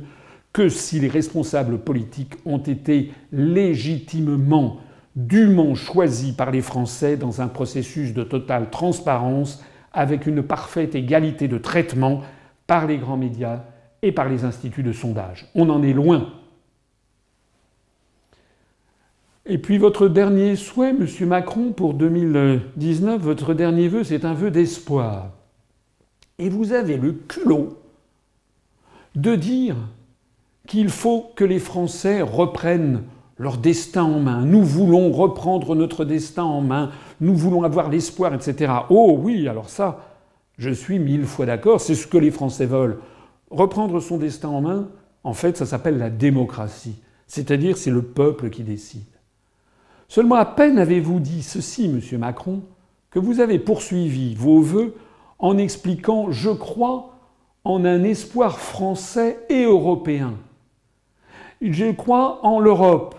que 0.51 0.69
si 0.69 1.00
les 1.00 1.07
responsables 1.07 1.79
politiques 1.79 2.36
ont 2.45 2.57
été 2.57 3.12
légitimement 3.31 4.77
dûment 5.15 5.75
choisi 5.75 6.34
par 6.34 6.51
les 6.51 6.62
Français 6.62 7.17
dans 7.17 7.41
un 7.41 7.48
processus 7.48 8.13
de 8.13 8.24
totale 8.24 8.70
transparence, 8.70 9.63
avec 9.91 10.25
une 10.25 10.41
parfaite 10.41 10.96
égalité 10.96 11.48
de 11.48 11.58
traitement 11.58 12.22
par 12.65 12.88
les 12.88 12.98
grands 12.98 13.17
médias 13.17 13.63
et 14.01 14.12
par 14.12 14.27
les 14.27 14.43
instituts 14.43 14.84
de 14.84 14.91
sondage. 14.91 15.48
On 15.53 15.70
en 15.70 15.84
est 15.84 15.93
loin. 15.93 16.34
Et 19.46 19.58
puis 19.58 19.77
votre 19.77 20.08
dernier 20.08 20.55
souhait, 20.55 20.93
Monsieur 20.93 21.25
Macron, 21.25 21.74
pour 21.74 21.93
2019, 21.93 23.22
votre 23.22 23.53
dernier 23.53 23.89
vœu, 23.89 24.03
c'est 24.03 24.25
un 24.25 24.34
vœu 24.34 24.51
d'espoir. 24.51 25.32
Et 26.39 26.50
vous 26.50 26.74
avez 26.74 26.98
le 26.98 27.12
culot 27.13 27.77
de 29.15 29.36
dire 29.36 29.75
qu'il 30.67 30.89
faut 30.89 31.32
que 31.36 31.43
les 31.43 31.60
Français 31.60 32.22
reprennent 32.22 33.03
leur 33.38 33.58
destin 33.58 34.04
en 34.04 34.20
main. 34.20 34.46
Nous 34.46 34.63
voulons 34.63 35.12
reprendre 35.12 35.75
notre 35.75 36.06
destin 36.06 36.44
en 36.44 36.62
main. 36.62 36.92
Nous 37.20 37.36
voulons 37.36 37.63
avoir 37.63 37.90
l'espoir, 37.90 38.34
etc. 38.34 38.72
Oh 38.90 39.18
oui, 39.20 39.48
alors 39.48 39.70
ça, 39.70 40.00
je 40.58 40.70
suis 40.70 41.00
mille 41.00 41.25
fois 41.25 41.46
d'accord. 41.46 41.82
C'est 41.82 41.96
ce 41.96 42.08
que 42.08 42.18
les 42.18 42.32
Français 42.32 42.66
veulent. 42.66 43.00
Reprendre 43.50 44.00
son 44.00 44.18
destin 44.18 44.50
en 44.50 44.62
main, 44.62 44.88
en 45.24 45.34
fait, 45.34 45.58
ça 45.58 45.66
s'appelle 45.66 45.98
la 45.98 46.10
démocratie. 46.10 46.96
C'est-à-dire, 47.28 47.78
c'est 47.78 47.92
le 47.92 48.02
peuple 48.02 48.50
qui 48.50 48.63
décide. 48.63 49.02
Seulement 50.08 50.36
à 50.36 50.46
peine 50.46 50.78
avez-vous 50.78 51.20
dit 51.20 51.42
ceci, 51.42 51.88
monsieur 51.88 52.18
Macron, 52.18 52.62
que 53.10 53.20
vous 53.20 53.40
avez 53.40 53.58
poursuivi 53.58 54.36
vos 54.36 54.62
vœux 54.62 54.96
en 55.40 55.58
expliquant 55.58 56.32
Je 56.32 56.52
crois 56.52 57.13
en 57.63 57.86
un 57.86 58.04
espoir 58.04 58.60
français 58.60 59.40
et 59.50 59.63
européen. 59.63 60.34
Je 61.62 61.92
crois 61.92 62.46
en 62.46 62.60
l'Europe. 62.60 63.16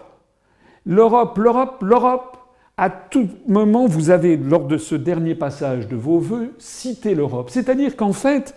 L'Europe, 0.86 1.38
l'Europe, 1.38 1.82
l'Europe. 1.82 2.36
À 2.76 2.90
tout 2.90 3.28
moment, 3.46 3.86
vous 3.86 4.10
avez, 4.10 4.36
lors 4.36 4.66
de 4.66 4.78
ce 4.78 4.94
dernier 4.94 5.34
passage 5.34 5.86
de 5.86 5.96
vos 5.96 6.18
voeux, 6.18 6.54
cité 6.58 7.14
l'Europe. 7.14 7.50
C'est-à-dire 7.50 7.96
qu'en 7.96 8.12
fait, 8.12 8.56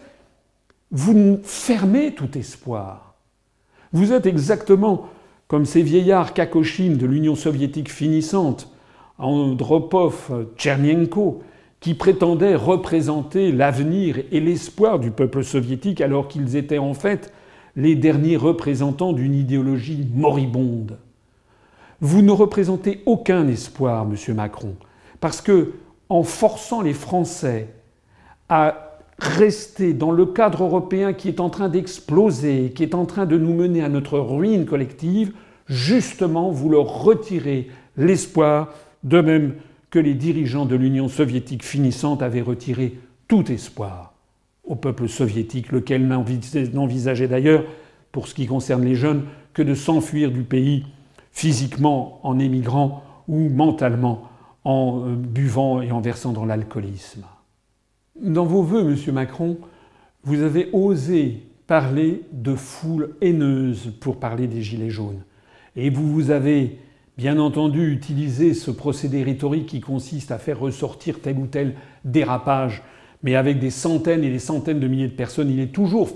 vous 0.91 1.39
fermez 1.43 2.13
tout 2.15 2.38
espoir. 2.38 3.15
Vous 3.93 4.13
êtes 4.13 4.25
exactement 4.25 5.07
comme 5.48 5.65
ces 5.65 5.81
vieillards 5.81 6.34
kakoshines 6.34 6.98
de 6.98 7.05
l'Union 7.05 7.36
soviétique 7.36 7.91
finissante, 7.91 8.72
Andropov, 9.17 10.48
Tchernienko, 10.57 11.41
qui 11.79 11.93
prétendaient 11.93 12.55
représenter 12.55 13.51
l'avenir 13.51 14.19
et 14.31 14.39
l'espoir 14.39 15.00
du 15.00 15.12
peuple 15.12 15.43
soviétique 15.43 16.01
alors 16.01 16.27
qu'ils 16.27 16.55
étaient 16.55 16.79
en 16.79 16.93
fait 16.93 17.31
les 17.75 17.96
derniers 17.96 18.38
représentants 18.38 19.13
d'une 19.13 19.36
idéologie 19.36 20.07
moribonde. 20.13 20.98
Vous 22.00 22.22
ne 22.22 22.32
représentez 22.32 23.01
aucun 23.06 23.48
espoir, 23.48 24.06
monsieur 24.06 24.34
Macron, 24.34 24.75
parce 25.20 25.42
que 25.42 25.74
en 26.10 26.24
forçant 26.24 26.82
les 26.82 26.94
Français 26.94 27.70
à 28.50 29.00
rester 29.20 29.94
dans 29.94 30.12
le 30.12 30.27
cadre 30.27 30.63
européen 30.63 31.13
qui 31.13 31.27
est 31.27 31.39
en 31.39 31.50
train 31.50 31.70
d'exploser, 31.70 32.72
qui 32.75 32.84
est 32.84 32.94
en 32.94 33.06
train 33.06 33.25
de 33.25 33.38
nous 33.38 33.54
mener 33.54 33.84
à 33.84 33.89
notre 33.89 34.20
ruine 34.20 34.66
collective, 34.66 35.34
justement 35.66 36.51
vous 36.51 36.70
leur 36.70 37.04
retirez 37.04 37.70
l'espoir, 37.98 38.74
de 39.04 39.20
même 39.20 39.56
que 39.89 40.00
les 40.00 40.13
dirigeants 40.13 40.66
de 40.66 40.75
l'Union 40.75 41.08
soviétique 41.08 41.63
finissante 41.63 42.22
avaient 42.22 42.42
retiré 42.42 43.00
tout 43.27 43.51
espoir 43.51 44.13
au 44.63 44.75
peuple 44.75 45.08
soviétique, 45.08 45.72
lequel 45.72 46.08
n'envisageait 46.74 47.27
d'ailleurs, 47.27 47.63
pour 48.12 48.27
ce 48.27 48.36
qui 48.36 48.46
concerne 48.46 48.84
les 48.84 48.96
jeunes, 48.96 49.24
que 49.54 49.62
de 49.62 49.74
s'enfuir 49.74 50.30
du 50.30 50.44
pays 50.44 50.86
physiquement 51.38 52.20
en 52.24 52.39
émigrant 52.39 53.03
ou 53.27 53.48
mentalement 53.50 54.27
en 54.63 55.03
euh, 55.06 55.13
buvant 55.13 55.84
et 55.84 55.91
en 55.91 56.01
versant 56.01 56.34
dans 56.34 56.46
l'alcoolisme. 56.46 57.25
Dans 58.20 58.46
vos 58.46 58.63
voeux, 58.63 58.84
Monsieur 58.84 59.12
Macron, 59.12 59.60
vous 60.24 60.41
avez 60.41 60.67
osé 60.74 61.44
parler 61.67 62.24
de 62.32 62.56
foule 62.56 63.13
haineuse 63.22 63.94
pour 64.00 64.20
parler 64.20 64.48
des 64.48 64.63
Gilets 64.63 64.89
jaunes. 64.89 65.22
Et 65.75 65.91
vous 65.91 66.12
vous 66.12 66.32
avez 66.32 66.79
bien 67.20 67.38
entendu 67.38 67.94
utilisé 67.94 68.56
ce 68.56 68.72
procédé 68.72 69.22
rhétorique 69.22 69.67
qui 69.67 69.79
consiste 69.79 70.32
à 70.32 70.39
faire 70.39 70.60
ressortir 70.60 71.22
tel 71.22 71.38
ou 71.38 71.46
tel 71.46 71.75
dérapage, 72.03 72.82
mais 73.22 73.36
avec 73.36 73.60
des 73.60 73.70
centaines 73.70 74.24
et 74.24 74.32
des 74.32 74.39
centaines 74.39 74.79
de 74.79 74.88
milliers 74.88 75.08
de 75.08 75.12
personnes, 75.12 75.51
il 75.51 75.60
est 75.60 75.72
toujours 75.72 76.10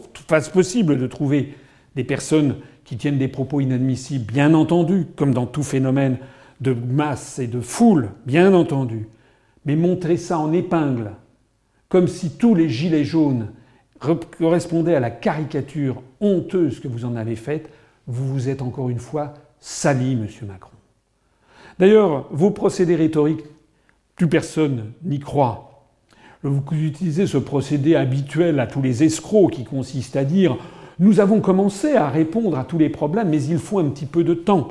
possible 0.51 0.97
de 0.97 1.05
trouver 1.05 1.53
des 1.95 2.03
personnes 2.03 2.55
qui 2.91 2.98
tiennent 2.98 3.17
des 3.17 3.29
propos 3.29 3.62
inadmissibles, 3.62 4.33
bien 4.33 4.53
entendu, 4.53 5.07
comme 5.15 5.33
dans 5.33 5.45
tout 5.45 5.63
phénomène 5.63 6.17
de 6.60 6.74
masse 6.74 7.39
et 7.39 7.48
de 7.48 7.62
foule, 7.62 8.10
bien 8.25 8.53
entendu. 8.53 9.07
Mais 9.63 9.77
montrer 9.77 10.17
ça 10.17 10.38
en 10.38 10.51
épingle, 10.51 11.12
comme 11.88 12.10
si 12.10 12.31
tous 12.31 12.53
les 12.53 12.67
gilets 12.67 13.05
jaunes 13.05 13.48
correspondaient 14.38 14.95
à 14.95 15.00
la 15.00 15.10
caricature 15.10 16.01
honteuse 16.19 16.81
que 16.81 16.89
vous 16.89 17.05
en 17.05 17.15
avez 17.15 17.38
faite, 17.38 17.69
vous 18.07 18.27
vous 18.27 18.50
êtes 18.50 18.62
encore 18.62 18.89
une 18.89 19.00
fois 19.00 19.36
sali, 19.62 20.17
monsieur 20.17 20.45
Macron. 20.45 20.75
D'ailleurs, 21.79 22.27
vos 22.29 22.51
procédés 22.51 22.98
rhétoriques, 22.98 23.45
plus 24.17 24.27
personne 24.27 24.91
n'y 25.05 25.19
croit. 25.19 25.88
Vous 26.43 26.62
utilisez 26.74 27.25
ce 27.25 27.38
procédé 27.38 27.95
habituel 27.95 28.60
à 28.60 28.67
tous 28.67 28.81
les 28.81 29.03
escrocs 29.03 29.51
qui 29.51 29.63
consiste 29.63 30.17
à 30.17 30.25
dire 30.25 30.57
nous 31.01 31.20
avons 31.20 31.41
commencé 31.41 31.96
à 31.96 32.08
répondre 32.08 32.58
à 32.58 32.63
tous 32.63 32.77
les 32.77 32.89
problèmes, 32.89 33.29
mais 33.29 33.43
il 33.43 33.58
faut 33.58 33.79
un 33.79 33.89
petit 33.89 34.05
peu 34.05 34.24
de 34.24 34.36
temps. 34.36 34.70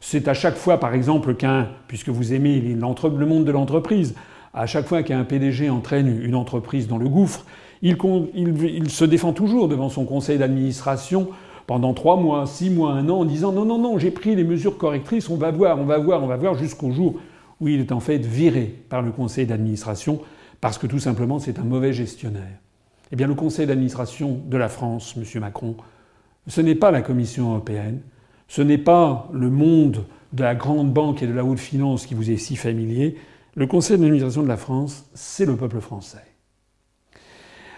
C'est 0.00 0.28
à 0.28 0.34
chaque 0.34 0.56
fois, 0.56 0.78
par 0.78 0.94
exemple, 0.94 1.34
qu'un, 1.34 1.68
puisque 1.88 2.10
vous 2.10 2.34
aimez 2.34 2.60
le 2.60 3.26
monde 3.26 3.44
de 3.46 3.50
l'entreprise, 3.50 4.14
à 4.52 4.66
chaque 4.66 4.86
fois 4.86 5.02
qu'un 5.02 5.24
PDG 5.24 5.70
entraîne 5.70 6.20
une 6.22 6.34
entreprise 6.34 6.88
dans 6.88 6.98
le 6.98 7.08
gouffre, 7.08 7.46
il, 7.80 7.96
il, 8.34 8.90
se 8.90 9.04
défend 9.06 9.32
toujours 9.32 9.66
devant 9.66 9.88
son 9.88 10.04
conseil 10.04 10.36
d'administration 10.36 11.28
pendant 11.66 11.94
trois 11.94 12.16
mois, 12.16 12.46
six 12.46 12.68
mois, 12.68 12.92
un 12.92 13.08
an, 13.08 13.20
en 13.20 13.24
disant 13.24 13.50
non, 13.50 13.64
non, 13.64 13.78
non, 13.78 13.98
j'ai 13.98 14.10
pris 14.10 14.36
les 14.36 14.44
mesures 14.44 14.76
correctrices, 14.76 15.30
on 15.30 15.36
va 15.36 15.50
voir, 15.50 15.80
on 15.80 15.84
va 15.84 15.96
voir, 15.96 16.22
on 16.22 16.26
va 16.26 16.36
voir, 16.36 16.54
jusqu'au 16.54 16.90
jour 16.90 17.18
où 17.60 17.68
il 17.68 17.80
est 17.80 17.92
en 17.92 18.00
fait 18.00 18.18
viré 18.18 18.74
par 18.90 19.00
le 19.00 19.10
conseil 19.10 19.46
d'administration 19.46 20.20
parce 20.60 20.76
que 20.76 20.86
tout 20.86 20.98
simplement 20.98 21.38
c'est 21.38 21.58
un 21.58 21.64
mauvais 21.64 21.94
gestionnaire. 21.94 22.58
Eh 23.12 23.16
bien, 23.16 23.26
le 23.26 23.34
conseil 23.34 23.66
d'administration 23.66 24.40
de 24.46 24.56
la 24.56 24.68
France, 24.68 25.14
M. 25.16 25.40
Macron, 25.40 25.76
ce 26.48 26.62
n'est 26.62 26.74
pas 26.74 26.90
la 26.90 27.02
Commission 27.02 27.50
européenne, 27.50 28.00
ce 28.48 28.62
n'est 28.62 28.78
pas 28.78 29.28
le 29.32 29.50
monde 29.50 30.04
de 30.32 30.42
la 30.42 30.54
grande 30.54 30.92
banque 30.92 31.22
et 31.22 31.26
de 31.26 31.32
la 31.32 31.44
haute 31.44 31.58
finance 31.58 32.06
qui 32.06 32.14
vous 32.14 32.30
est 32.30 32.38
si 32.38 32.56
familier. 32.56 33.16
Le 33.54 33.66
conseil 33.66 33.98
d'administration 33.98 34.42
de 34.42 34.48
la 34.48 34.56
France, 34.56 35.04
c'est 35.12 35.44
le 35.44 35.56
peuple 35.56 35.80
français. 35.80 36.24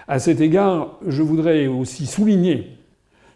À 0.06 0.20
cet 0.20 0.40
égard, 0.40 0.98
je 1.06 1.22
voudrais 1.22 1.66
aussi 1.66 2.06
souligner 2.06 2.78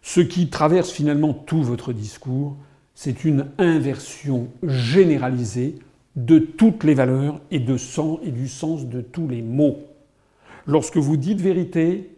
ce 0.01 0.21
qui 0.21 0.49
traverse 0.49 0.91
finalement 0.91 1.33
tout 1.33 1.61
votre 1.61 1.91
discours, 1.91 2.55
c'est 2.95 3.25
une 3.25 3.47
inversion 3.57 4.47
généralisée 4.63 5.75
de 6.15 6.39
toutes 6.39 6.83
les 6.83 6.93
valeurs 6.93 7.41
et, 7.51 7.59
de 7.59 7.77
sens, 7.77 8.19
et 8.23 8.31
du 8.31 8.47
sens 8.47 8.87
de 8.87 9.01
tous 9.01 9.27
les 9.27 9.41
mots. 9.41 9.79
Lorsque 10.69 10.97
vous 10.97 11.17
dites 11.17 11.41
vérité, 11.41 12.11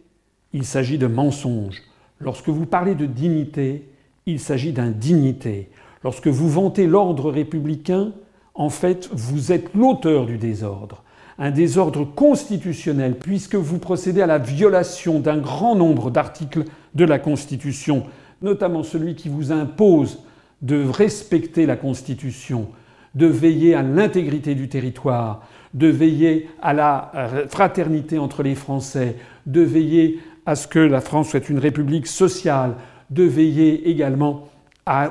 il 0.52 0.66
s'agit 0.66 0.98
de 0.98 1.06
mensonge. 1.06 1.80
Lorsque 2.20 2.50
vous 2.50 2.66
parlez 2.66 2.94
de 2.94 3.06
dignité, 3.06 3.88
il 4.26 4.38
s'agit 4.38 4.74
d'indignité. 4.74 5.70
Lorsque 6.04 6.28
vous 6.28 6.50
vantez 6.50 6.86
l'ordre 6.86 7.30
républicain, 7.30 8.12
en 8.52 8.68
fait, 8.68 9.08
vous 9.10 9.52
êtes 9.52 9.72
l'auteur 9.72 10.26
du 10.26 10.36
désordre. 10.36 11.02
Un 11.38 11.50
désordre 11.50 12.04
constitutionnel, 12.04 13.16
puisque 13.18 13.54
vous 13.54 13.78
procédez 13.78 14.20
à 14.20 14.26
la 14.26 14.36
violation 14.36 15.18
d'un 15.18 15.38
grand 15.38 15.74
nombre 15.74 16.10
d'articles 16.10 16.64
de 16.94 17.06
la 17.06 17.18
Constitution, 17.18 18.04
notamment 18.42 18.82
celui 18.82 19.14
qui 19.14 19.30
vous 19.30 19.50
impose 19.50 20.24
de 20.60 20.84
respecter 20.84 21.64
la 21.64 21.76
Constitution, 21.76 22.68
de 23.14 23.26
veiller 23.26 23.74
à 23.74 23.82
l'intégrité 23.82 24.54
du 24.54 24.68
territoire, 24.68 25.46
de 25.74 25.88
veiller 25.88 26.48
à 26.60 26.72
la 26.72 27.12
fraternité 27.48 28.18
entre 28.18 28.42
les 28.42 28.54
Français, 28.54 29.16
de 29.46 29.60
veiller 29.60 30.20
à 30.46 30.54
ce 30.54 30.66
que 30.66 30.78
la 30.78 31.00
France 31.00 31.30
soit 31.30 31.48
une 31.48 31.58
république 31.58 32.06
sociale, 32.06 32.74
de 33.10 33.24
veiller 33.24 33.88
également 33.88 34.48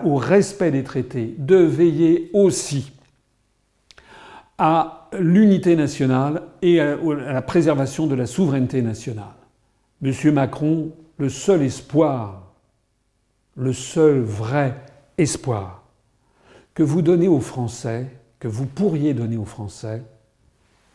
au 0.04 0.16
respect 0.16 0.72
des 0.72 0.84
traités, 0.84 1.36
de 1.38 1.56
veiller 1.56 2.30
aussi 2.34 2.92
à 4.58 5.10
l'unité 5.18 5.76
nationale 5.76 6.44
et 6.62 6.80
à 6.80 6.96
la 6.96 7.42
préservation 7.42 8.08
de 8.08 8.16
la 8.16 8.26
souveraineté 8.26 8.82
nationale. 8.82 9.26
Monsieur 10.02 10.32
Macron, 10.32 10.92
le 11.18 11.30
seul 11.30 11.62
espoir, 11.62 12.54
le 13.56 13.74
seul 13.74 14.20
vrai 14.20 14.76
espoir 15.18 15.81
que 16.74 16.84
vous 16.84 17.02
donnez 17.02 17.28
aux 17.28 17.42
Français, 17.42 18.08
que 18.40 18.48
vous 18.48 18.66
pourriez 18.66 19.14
donner 19.14 19.38
aux 19.38 19.46
Français, 19.46 20.04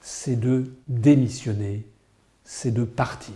c'est 0.00 0.38
de 0.38 0.72
démissionner, 0.88 1.86
c'est 2.44 2.72
de 2.72 2.84
partir. 2.84 3.34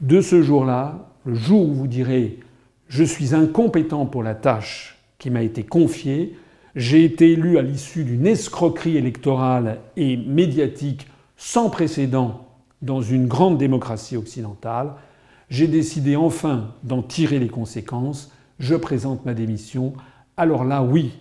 De 0.00 0.20
ce 0.20 0.42
jour-là, 0.42 1.10
le 1.24 1.34
jour 1.34 1.68
où 1.68 1.74
vous 1.74 1.86
direz 1.86 2.40
je 2.88 3.02
suis 3.02 3.34
incompétent 3.34 4.06
pour 4.06 4.22
la 4.22 4.34
tâche 4.34 4.98
qui 5.18 5.30
m'a 5.30 5.42
été 5.42 5.62
confiée, 5.62 6.36
j'ai 6.76 7.04
été 7.04 7.32
élu 7.32 7.58
à 7.58 7.62
l'issue 7.62 8.04
d'une 8.04 8.26
escroquerie 8.26 8.96
électorale 8.96 9.78
et 9.96 10.16
médiatique 10.16 11.06
sans 11.36 11.70
précédent 11.70 12.46
dans 12.82 13.00
une 13.00 13.26
grande 13.26 13.58
démocratie 13.58 14.16
occidentale, 14.16 14.92
j'ai 15.48 15.66
décidé 15.66 16.16
enfin 16.16 16.74
d'en 16.82 17.02
tirer 17.02 17.38
les 17.38 17.48
conséquences, 17.48 18.30
je 18.58 18.74
présente 18.74 19.24
ma 19.24 19.34
démission. 19.34 19.94
Alors 20.36 20.64
là, 20.64 20.82
oui, 20.82 21.12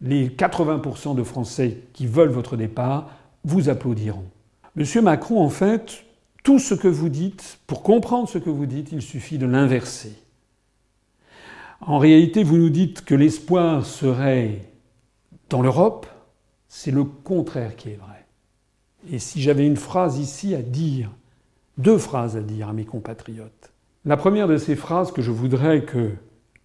les 0.00 0.28
80% 0.28 1.14
de 1.14 1.22
Français 1.22 1.78
qui 1.92 2.06
veulent 2.06 2.30
votre 2.30 2.56
départ 2.56 3.10
vous 3.44 3.68
applaudiront. 3.68 4.26
Monsieur 4.76 5.02
Macron, 5.02 5.42
en 5.42 5.48
fait, 5.48 6.04
tout 6.44 6.58
ce 6.58 6.74
que 6.74 6.88
vous 6.88 7.08
dites, 7.08 7.58
pour 7.66 7.82
comprendre 7.82 8.28
ce 8.28 8.38
que 8.38 8.50
vous 8.50 8.66
dites, 8.66 8.92
il 8.92 9.02
suffit 9.02 9.38
de 9.38 9.46
l'inverser. 9.46 10.12
En 11.80 11.98
réalité, 11.98 12.42
vous 12.42 12.58
nous 12.58 12.70
dites 12.70 13.04
que 13.04 13.14
l'espoir 13.14 13.86
serait 13.86 14.62
dans 15.48 15.62
l'Europe, 15.62 16.06
c'est 16.68 16.90
le 16.90 17.04
contraire 17.04 17.76
qui 17.76 17.90
est 17.90 17.96
vrai. 17.96 18.26
Et 19.10 19.18
si 19.18 19.40
j'avais 19.40 19.66
une 19.66 19.76
phrase 19.76 20.18
ici 20.18 20.54
à 20.54 20.62
dire, 20.62 21.10
deux 21.78 21.98
phrases 21.98 22.36
à 22.36 22.40
dire 22.40 22.68
à 22.68 22.72
mes 22.72 22.84
compatriotes. 22.84 23.72
La 24.04 24.16
première 24.16 24.48
de 24.48 24.58
ces 24.58 24.76
phrases 24.76 25.12
que 25.12 25.22
je 25.22 25.30
voudrais 25.30 25.84
que 25.84 26.12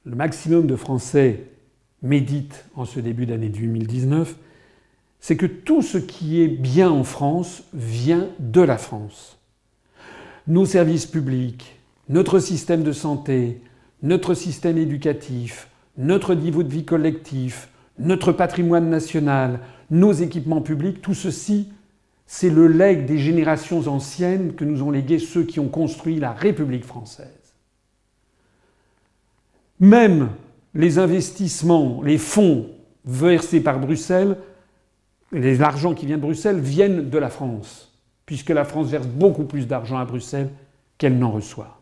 le 0.06 0.16
maximum 0.16 0.68
de 0.68 0.76
Français 0.76 1.53
méditent 2.04 2.66
en 2.76 2.86
ce 2.86 3.00
début 3.00 3.26
d'année 3.26 3.50
2019, 3.50 4.36
c'est 5.20 5.38
que 5.38 5.46
tout 5.46 5.82
ce 5.82 5.98
qui 5.98 6.42
est 6.42 6.50
bien 6.50 6.92
en 6.92 7.04
France 7.04 7.64
vient 7.74 8.28
de 8.40 8.62
la 8.62 8.78
France. 8.78 9.40
Nos 10.48 10.66
services 10.66 11.06
publics, 11.06 11.80
notre 12.10 12.40
système 12.40 12.84
de 12.84 12.92
santé, 12.92 13.62
notre 14.02 14.34
système 14.34 14.78
éducatif, 14.78 15.70
notre 15.98 16.36
niveau 16.36 16.62
de 16.62 16.70
vie 16.70 16.84
collectif, 16.84 17.70
notre 17.98 18.34
patrimoine 18.34 18.90
national, 18.90 19.62
nos 19.90 20.12
équipements 20.12 20.62
publics, 20.62 21.02
tout 21.02 21.14
ceci, 21.14 21.70
c'est 22.26 22.50
le 22.50 22.68
legs 22.68 23.06
des 23.06 23.20
générations 23.20 23.88
anciennes 23.88 24.56
que 24.56 24.66
nous 24.66 24.84
ont 24.84 24.92
légué 24.92 25.20
ceux 25.20 25.44
qui 25.44 25.60
ont 25.60 25.70
construit 25.70 26.20
la 26.20 26.34
République 26.34 26.84
française. 26.86 27.28
Même 29.80 30.30
les 30.74 31.00
investissements, 31.00 32.02
les 32.02 32.18
fonds 32.18 32.68
versés 33.06 33.62
par 33.62 33.80
Bruxelles, 33.80 34.38
l'argent 35.32 35.94
qui 35.94 36.06
vient 36.06 36.18
de 36.18 36.22
Bruxelles, 36.22 36.60
viennent 36.60 37.10
de 37.10 37.18
la 37.18 37.30
France, 37.30 37.92
puisque 38.26 38.50
la 38.50 38.66
France 38.66 38.88
verse 38.88 39.08
beaucoup 39.08 39.46
plus 39.46 39.68
d'argent 39.68 39.98
à 39.98 40.06
Bruxelles 40.06 40.50
qu'elle 40.98 41.18
n'en 41.18 41.32
reçoit. 41.32 41.82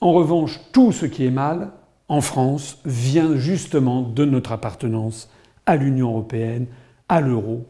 En 0.00 0.12
revanche, 0.12 0.60
tout 0.72 0.92
ce 0.92 1.06
qui 1.06 1.24
est 1.24 1.30
mal 1.30 1.70
en 2.08 2.20
France 2.20 2.78
vient 2.84 3.36
justement 3.36 4.02
de 4.02 4.24
notre 4.24 4.52
appartenance 4.52 5.30
à 5.66 5.76
l'Union 5.76 6.10
européenne, 6.10 6.66
à 7.08 7.20
l'euro 7.20 7.66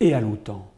et 0.00 0.14
à 0.14 0.20
l'OTAN. 0.20 0.70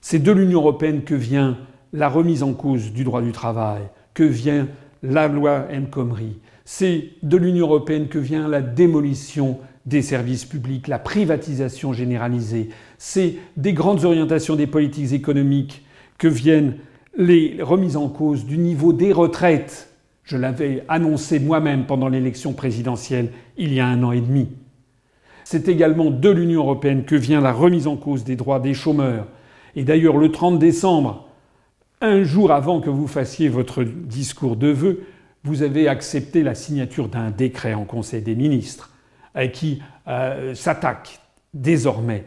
C'est 0.00 0.18
de 0.18 0.32
l'Union 0.32 0.60
européenne 0.60 1.02
que 1.02 1.14
vient 1.14 1.58
la 1.92 2.08
remise 2.08 2.42
en 2.42 2.52
cause 2.52 2.92
du 2.92 3.04
droit 3.04 3.22
du 3.22 3.32
travail, 3.32 3.82
que 4.14 4.24
vient 4.24 4.68
la 5.02 5.28
loi 5.28 5.66
M. 5.70 5.88
Khomri. 5.88 6.38
C'est 6.68 7.10
de 7.22 7.36
l'Union 7.36 7.66
européenne 7.66 8.08
que 8.08 8.18
vient 8.18 8.48
la 8.48 8.60
démolition 8.60 9.58
des 9.86 10.02
services 10.02 10.44
publics, 10.44 10.88
la 10.88 10.98
privatisation 10.98 11.92
généralisée. 11.92 12.70
C'est 12.98 13.36
des 13.56 13.72
grandes 13.72 14.04
orientations 14.04 14.56
des 14.56 14.66
politiques 14.66 15.12
économiques 15.12 15.84
que 16.18 16.26
viennent 16.26 16.74
les 17.16 17.58
remises 17.62 17.96
en 17.96 18.08
cause 18.08 18.44
du 18.44 18.58
niveau 18.58 18.92
des 18.92 19.12
retraites. 19.12 19.90
Je 20.24 20.36
l'avais 20.36 20.82
annoncé 20.88 21.38
moi-même 21.38 21.86
pendant 21.86 22.08
l'élection 22.08 22.52
présidentielle 22.52 23.30
il 23.56 23.72
y 23.72 23.78
a 23.78 23.86
un 23.86 24.02
an 24.02 24.10
et 24.10 24.20
demi. 24.20 24.48
C'est 25.44 25.68
également 25.68 26.10
de 26.10 26.30
l'Union 26.30 26.62
européenne 26.62 27.04
que 27.04 27.14
vient 27.14 27.40
la 27.40 27.52
remise 27.52 27.86
en 27.86 27.94
cause 27.94 28.24
des 28.24 28.34
droits 28.34 28.58
des 28.58 28.74
chômeurs. 28.74 29.28
Et 29.76 29.84
d'ailleurs, 29.84 30.16
le 30.16 30.32
30 30.32 30.58
décembre, 30.58 31.28
un 32.00 32.24
jour 32.24 32.50
avant 32.50 32.80
que 32.80 32.90
vous 32.90 33.06
fassiez 33.06 33.48
votre 33.48 33.84
discours 33.84 34.56
de 34.56 34.68
vœux, 34.68 35.06
vous 35.46 35.62
avez 35.62 35.86
accepté 35.86 36.42
la 36.42 36.54
signature 36.54 37.08
d'un 37.08 37.30
décret 37.30 37.72
en 37.72 37.84
Conseil 37.84 38.20
des 38.20 38.34
ministres 38.34 38.90
euh, 39.36 39.46
qui 39.46 39.80
euh, 40.08 40.54
s'attaque 40.54 41.20
désormais 41.54 42.24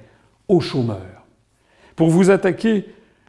aux 0.48 0.62
chômeurs. 0.62 1.26
Pour 1.96 2.10
vous 2.10 2.32
attaquer 2.32 2.86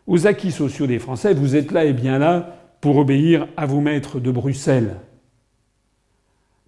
aux 0.07 0.27
acquis 0.27 0.53
sociaux 0.53 0.87
des 0.87 1.01
Français, 1.01 1.35
vous 1.35 1.57
êtes 1.57 1.73
là 1.73 1.85
et 1.85 1.93
bien 1.93 2.19
là 2.19 2.57
pour 2.81 2.97
obéir 2.97 3.49
à 3.57 3.67
vos 3.67 3.81
maîtres 3.81 4.21
de 4.21 4.31
Bruxelles. 4.31 4.97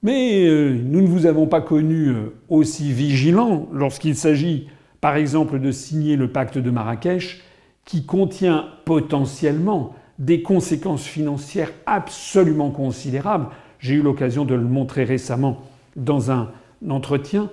Mais 0.02 0.44
euh, 0.44 0.72
nous 0.72 1.00
ne 1.00 1.06
vous 1.06 1.26
avons 1.26 1.46
pas 1.46 1.60
connu 1.60 2.12
aussi 2.48 2.92
vigilant 2.92 3.68
lorsqu'il 3.72 4.16
s'agit, 4.16 4.68
par 5.00 5.14
exemple, 5.14 5.60
de 5.60 5.70
signer 5.70 6.16
le 6.16 6.32
pacte 6.32 6.58
de 6.58 6.70
Marrakech, 6.70 7.40
qui 7.84 8.04
contient 8.04 8.66
potentiellement 8.84 9.94
des 10.18 10.42
conséquences 10.42 11.04
financières 11.04 11.72
absolument 11.86 12.70
considérables. 12.70 13.48
J'ai 13.78 13.94
eu 13.94 14.02
l'occasion 14.02 14.44
de 14.44 14.54
le 14.54 14.64
montrer 14.64 15.04
récemment 15.04 15.62
dans 15.96 16.30
un 16.30 16.50
entretien. 16.88 17.50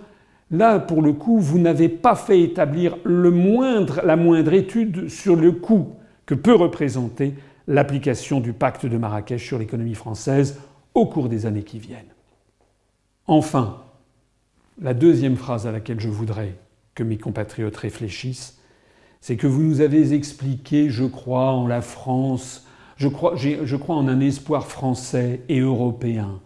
Là, 0.52 0.80
pour 0.80 1.02
le 1.02 1.13
coup, 1.13 1.39
vous 1.39 1.60
n'avez 1.60 1.89
pas 1.89 2.15
fait 2.15 2.41
établir 2.41 2.98
la 3.06 4.15
moindre 4.15 4.54
étude 4.54 5.10
sur 5.10 5.36
le 5.36 5.52
coût 5.52 5.95
que 6.26 6.36
peut 6.36 6.56
représenter 6.56 7.34
l'application 7.67 8.39
du 8.39 8.54
pacte 8.54 8.86
de 8.86 8.98
Marrakech 8.98 9.45
sur 9.45 9.60
l'économie 9.60 9.95
française 9.95 10.60
au 10.93 11.06
cours 11.06 11.30
des 11.30 11.45
années 11.45 11.63
qui 11.63 11.80
viennent. 11.80 12.13
Enfin, 13.28 13.84
la 14.82 14.93
deuxième 14.93 15.36
phrase 15.36 15.67
à 15.67 15.72
laquelle 15.72 16.00
je 16.00 16.10
voudrais 16.10 16.56
que 16.95 17.04
mes 17.04 17.17
compatriotes 17.17 17.78
réfléchissent, 17.78 18.59
c'est 19.21 19.36
que 19.36 19.47
vous 19.47 19.62
nous 19.62 19.82
avez 19.82 20.13
expliqué, 20.13 20.89
je 20.89 21.03
crois, 21.03 21.51
en 21.51 21.67
la 21.67 21.82
France, 21.82 22.65
je 22.97 23.08
crois, 23.08 23.36
je 23.36 23.75
en 23.88 24.08
un 24.08 24.19
espoir 24.19 24.67
français 24.67 25.41
et 25.49 25.60
européen, 25.60 26.39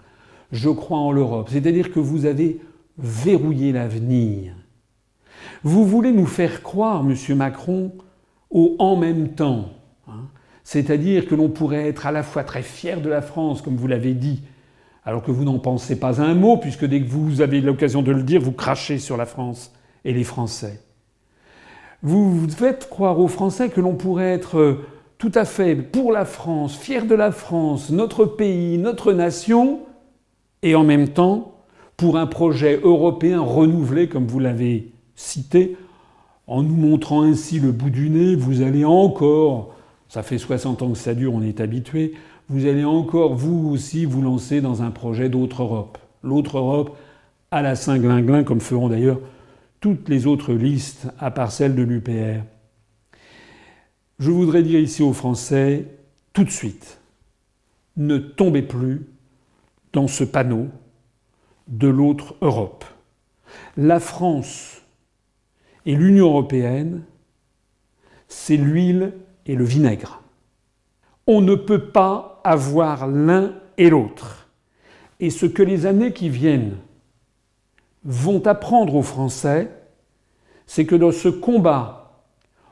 je 0.52 0.70
crois 0.70 1.00
en 1.00 1.12
l'Europe, 1.12 1.50
c'est-à-dire 1.52 1.92
que 1.92 2.00
vous 2.00 2.26
avez 2.26 2.62
verrouillé 2.98 3.72
l'avenir. 3.72 4.54
Vous 5.64 5.86
voulez 5.86 6.12
nous 6.12 6.26
faire 6.26 6.62
croire, 6.62 7.04
Monsieur 7.04 7.36
Macron, 7.36 7.92
au 8.50 8.76
en 8.80 8.96
même 8.96 9.30
temps. 9.30 9.70
Hein. 10.08 10.28
c'est-à-dire 10.64 11.28
que 11.28 11.36
l'on 11.36 11.50
pourrait 11.50 11.88
être 11.88 12.06
à 12.06 12.12
la 12.12 12.24
fois 12.24 12.44
très 12.44 12.62
fier 12.62 13.02
de 13.02 13.10
la 13.10 13.22
France, 13.22 13.62
comme 13.62 13.78
vous 13.78 13.88
l'avez 13.88 14.14
dit, 14.14 14.44
alors 15.06 15.24
que 15.24 15.32
vous 15.32 15.44
n'en 15.44 15.60
pensez 15.60 15.98
pas 15.98 16.22
un 16.22 16.34
mot, 16.34 16.58
puisque 16.58 16.86
dès 16.86 17.02
que 17.02 17.10
vous 17.10 17.42
avez 17.42 17.62
l'occasion 17.62 18.02
de 18.02 18.12
le 18.12 18.24
dire, 18.24 18.42
vous 18.42 18.52
crachez 18.52 19.00
sur 19.00 19.18
la 19.18 19.26
France 19.26 19.74
et 20.06 20.14
les 20.14 20.24
Français. 20.24 20.80
Vous 22.06 22.50
faites 22.50 22.90
croire 22.90 23.18
aux 23.22 23.30
Français 23.30 23.70
que 23.70 23.80
l'on 23.80 23.96
pourrait 23.96 24.34
être 24.34 24.58
euh, 24.58 24.86
tout 25.18 25.32
à 25.36 25.46
fait 25.46 25.74
pour 25.74 26.12
la 26.12 26.26
France, 26.26 26.76
fier 26.76 27.06
de 27.06 27.16
la 27.16 27.32
France, 27.32 27.92
notre 27.92 28.26
pays, 28.26 28.78
notre 28.78 29.14
nation, 29.14 29.80
et 30.64 30.76
en 30.76 30.84
même 30.84 31.08
temps 31.08 31.54
pour 31.96 32.18
un 32.18 32.28
projet 32.28 32.82
européen 32.84 33.40
renouvelé, 33.40 34.10
comme 34.10 34.28
vous 34.28 34.40
l'avez 34.40 34.92
cité, 35.16 35.78
en 36.46 36.62
nous 36.62 36.76
montrant 36.76 37.24
ainsi 37.24 37.62
le 37.62 37.72
bout 37.72 37.90
du 37.90 38.10
nez, 38.10 38.36
vous 38.36 38.64
allez 38.64 38.84
encore, 38.84 39.74
ça 40.10 40.24
fait 40.24 40.38
60 40.38 40.82
ans 40.82 40.90
que 40.90 40.98
ça 40.98 41.14
dure, 41.14 41.34
on 41.34 41.42
est 41.42 41.62
habitué, 41.62 42.16
vous 42.50 42.66
allez 42.66 42.84
encore, 42.84 43.34
vous 43.34 43.70
aussi, 43.70 44.04
vous 44.04 44.22
lancer 44.22 44.60
dans 44.60 44.82
un 44.82 44.92
projet 44.92 45.30
d'autre 45.30 45.64
Europe. 45.64 45.98
L'autre 46.22 46.58
Europe 46.58 46.98
à 47.50 47.62
la 47.62 47.76
Saint-Glinglin, 47.76 48.44
comme 48.44 48.60
feront 48.60 48.90
d'ailleurs 48.90 49.20
toutes 49.84 50.08
les 50.08 50.28
autres 50.28 50.54
listes, 50.54 51.08
à 51.20 51.30
part 51.30 51.52
celle 51.52 51.76
de 51.76 51.84
l'UPR. 51.84 52.42
Je 54.18 54.32
voudrais 54.32 54.64
dire 54.64 54.80
ici 54.80 55.04
aux 55.04 55.12
Français, 55.12 55.88
tout 56.32 56.46
de 56.46 56.50
suite, 56.50 57.02
ne 57.98 58.18
tombez 58.18 58.62
plus 58.62 59.02
dans 59.92 60.08
ce 60.08 60.24
panneau 60.24 60.70
de 61.68 61.90
l'autre 61.90 62.36
Europe. 62.40 62.86
La 63.76 64.00
France 64.00 64.84
et 65.86 65.96
l'Union 65.96 66.28
européenne, 66.28 67.04
c'est 68.30 68.56
l'huile 68.56 69.12
et 69.46 69.56
le 69.56 69.66
vinaigre. 69.66 70.24
On 71.28 71.42
ne 71.42 71.56
peut 71.56 71.90
pas 71.90 72.40
avoir 72.46 73.06
l'un 73.06 73.54
et 73.78 73.90
l'autre. 73.90 74.48
Et 75.20 75.30
ce 75.30 75.46
que 75.46 75.62
les 75.62 75.86
années 75.86 76.14
qui 76.14 76.30
viennent 76.30 76.78
vont 78.06 78.46
apprendre 78.48 78.96
aux 78.96 79.04
Français, 79.04 79.72
c'est 80.66 80.86
que 80.86 80.96
dans 80.96 81.12
ce 81.12 81.30
combat 81.30 82.22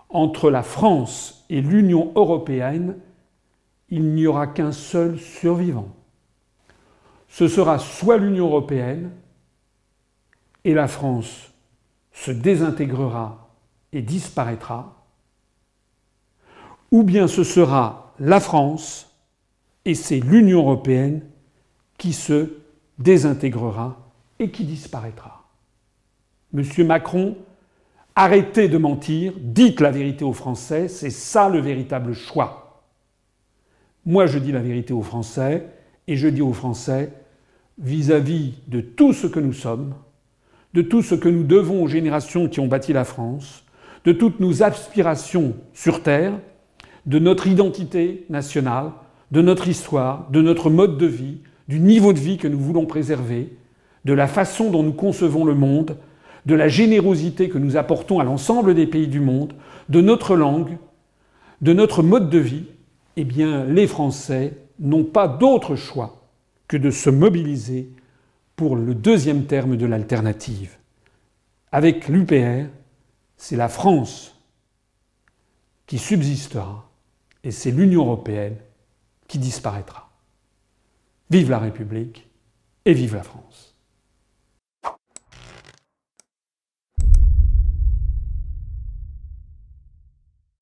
entre 0.09 0.49
la 0.49 0.63
France 0.63 1.45
et 1.49 1.61
l'Union 1.61 2.11
européenne, 2.15 2.97
il 3.89 4.13
n'y 4.13 4.27
aura 4.27 4.47
qu'un 4.47 4.71
seul 4.71 5.19
survivant. 5.19 5.89
Ce 7.27 7.47
sera 7.47 7.79
soit 7.79 8.17
l'Union 8.17 8.47
européenne, 8.47 9.11
et 10.63 10.73
la 10.73 10.87
France 10.87 11.51
se 12.11 12.31
désintégrera 12.31 13.49
et 13.93 14.01
disparaîtra, 14.01 15.05
ou 16.91 17.03
bien 17.03 17.27
ce 17.27 17.43
sera 17.43 18.13
la 18.19 18.39
France 18.39 19.09
et 19.85 19.95
c'est 19.95 20.19
l'Union 20.19 20.59
européenne 20.59 21.21
qui 21.97 22.13
se 22.13 22.57
désintégrera 22.99 24.10
et 24.41 24.49
qui 24.49 24.63
disparaîtra. 24.63 25.43
Monsieur 26.51 26.83
Macron, 26.83 27.37
arrêtez 28.15 28.67
de 28.67 28.77
mentir, 28.77 29.33
dites 29.37 29.79
la 29.79 29.91
vérité 29.91 30.25
aux 30.25 30.33
Français, 30.33 30.87
c'est 30.87 31.11
ça 31.11 31.47
le 31.47 31.59
véritable 31.59 32.13
choix. 32.13 32.83
Moi 34.05 34.25
je 34.25 34.39
dis 34.39 34.51
la 34.51 34.59
vérité 34.59 34.93
aux 34.93 35.03
Français 35.03 35.67
et 36.07 36.17
je 36.17 36.27
dis 36.27 36.41
aux 36.41 36.53
Français, 36.53 37.13
vis-à-vis 37.77 38.49
-vis 38.49 38.69
de 38.69 38.81
tout 38.81 39.13
ce 39.13 39.27
que 39.27 39.39
nous 39.39 39.53
sommes, 39.53 39.93
de 40.73 40.81
tout 40.81 41.03
ce 41.03 41.15
que 41.15 41.29
nous 41.29 41.43
devons 41.43 41.83
aux 41.83 41.87
générations 41.87 42.49
qui 42.49 42.59
ont 42.59 42.67
bâti 42.67 42.93
la 42.93 43.05
France, 43.05 43.63
de 44.05 44.11
toutes 44.11 44.39
nos 44.39 44.63
aspirations 44.63 45.53
sur 45.73 46.01
Terre, 46.01 46.33
de 47.05 47.19
notre 47.19 47.47
identité 47.47 48.25
nationale, 48.29 48.91
de 49.31 49.41
notre 49.41 49.67
histoire, 49.67 50.29
de 50.31 50.41
notre 50.41 50.69
mode 50.69 50.97
de 50.97 51.05
vie, 51.05 51.37
du 51.67 51.79
niveau 51.79 52.11
de 52.11 52.19
vie 52.19 52.37
que 52.37 52.47
nous 52.47 52.59
voulons 52.59 52.85
préserver, 52.85 53.55
de 54.05 54.13
la 54.13 54.27
façon 54.27 54.71
dont 54.71 54.83
nous 54.83 54.93
concevons 54.93 55.45
le 55.45 55.55
monde, 55.55 55.97
de 56.45 56.55
la 56.55 56.67
générosité 56.67 57.49
que 57.49 57.57
nous 57.57 57.77
apportons 57.77 58.19
à 58.19 58.23
l'ensemble 58.23 58.73
des 58.73 58.87
pays 58.87 59.07
du 59.07 59.19
monde, 59.19 59.53
de 59.89 60.01
notre 60.01 60.35
langue, 60.35 60.77
de 61.61 61.73
notre 61.73 62.01
mode 62.01 62.29
de 62.29 62.39
vie, 62.39 62.65
eh 63.15 63.23
bien, 63.23 63.65
les 63.65 63.87
Français 63.87 64.57
n'ont 64.79 65.03
pas 65.03 65.27
d'autre 65.27 65.75
choix 65.75 66.27
que 66.67 66.77
de 66.77 66.89
se 66.89 67.09
mobiliser 67.09 67.89
pour 68.55 68.75
le 68.75 68.95
deuxième 68.95 69.45
terme 69.45 69.77
de 69.77 69.85
l'alternative. 69.85 70.77
Avec 71.71 72.07
l'UPR, 72.07 72.69
c'est 73.37 73.55
la 73.55 73.69
France 73.69 74.39
qui 75.85 75.97
subsistera 75.97 76.89
et 77.43 77.51
c'est 77.51 77.71
l'Union 77.71 78.05
européenne 78.05 78.55
qui 79.27 79.37
disparaîtra. 79.37 80.09
Vive 81.29 81.49
la 81.49 81.59
République 81.59 82.27
et 82.85 82.93
vive 82.93 83.15
la 83.15 83.23
France. 83.23 83.70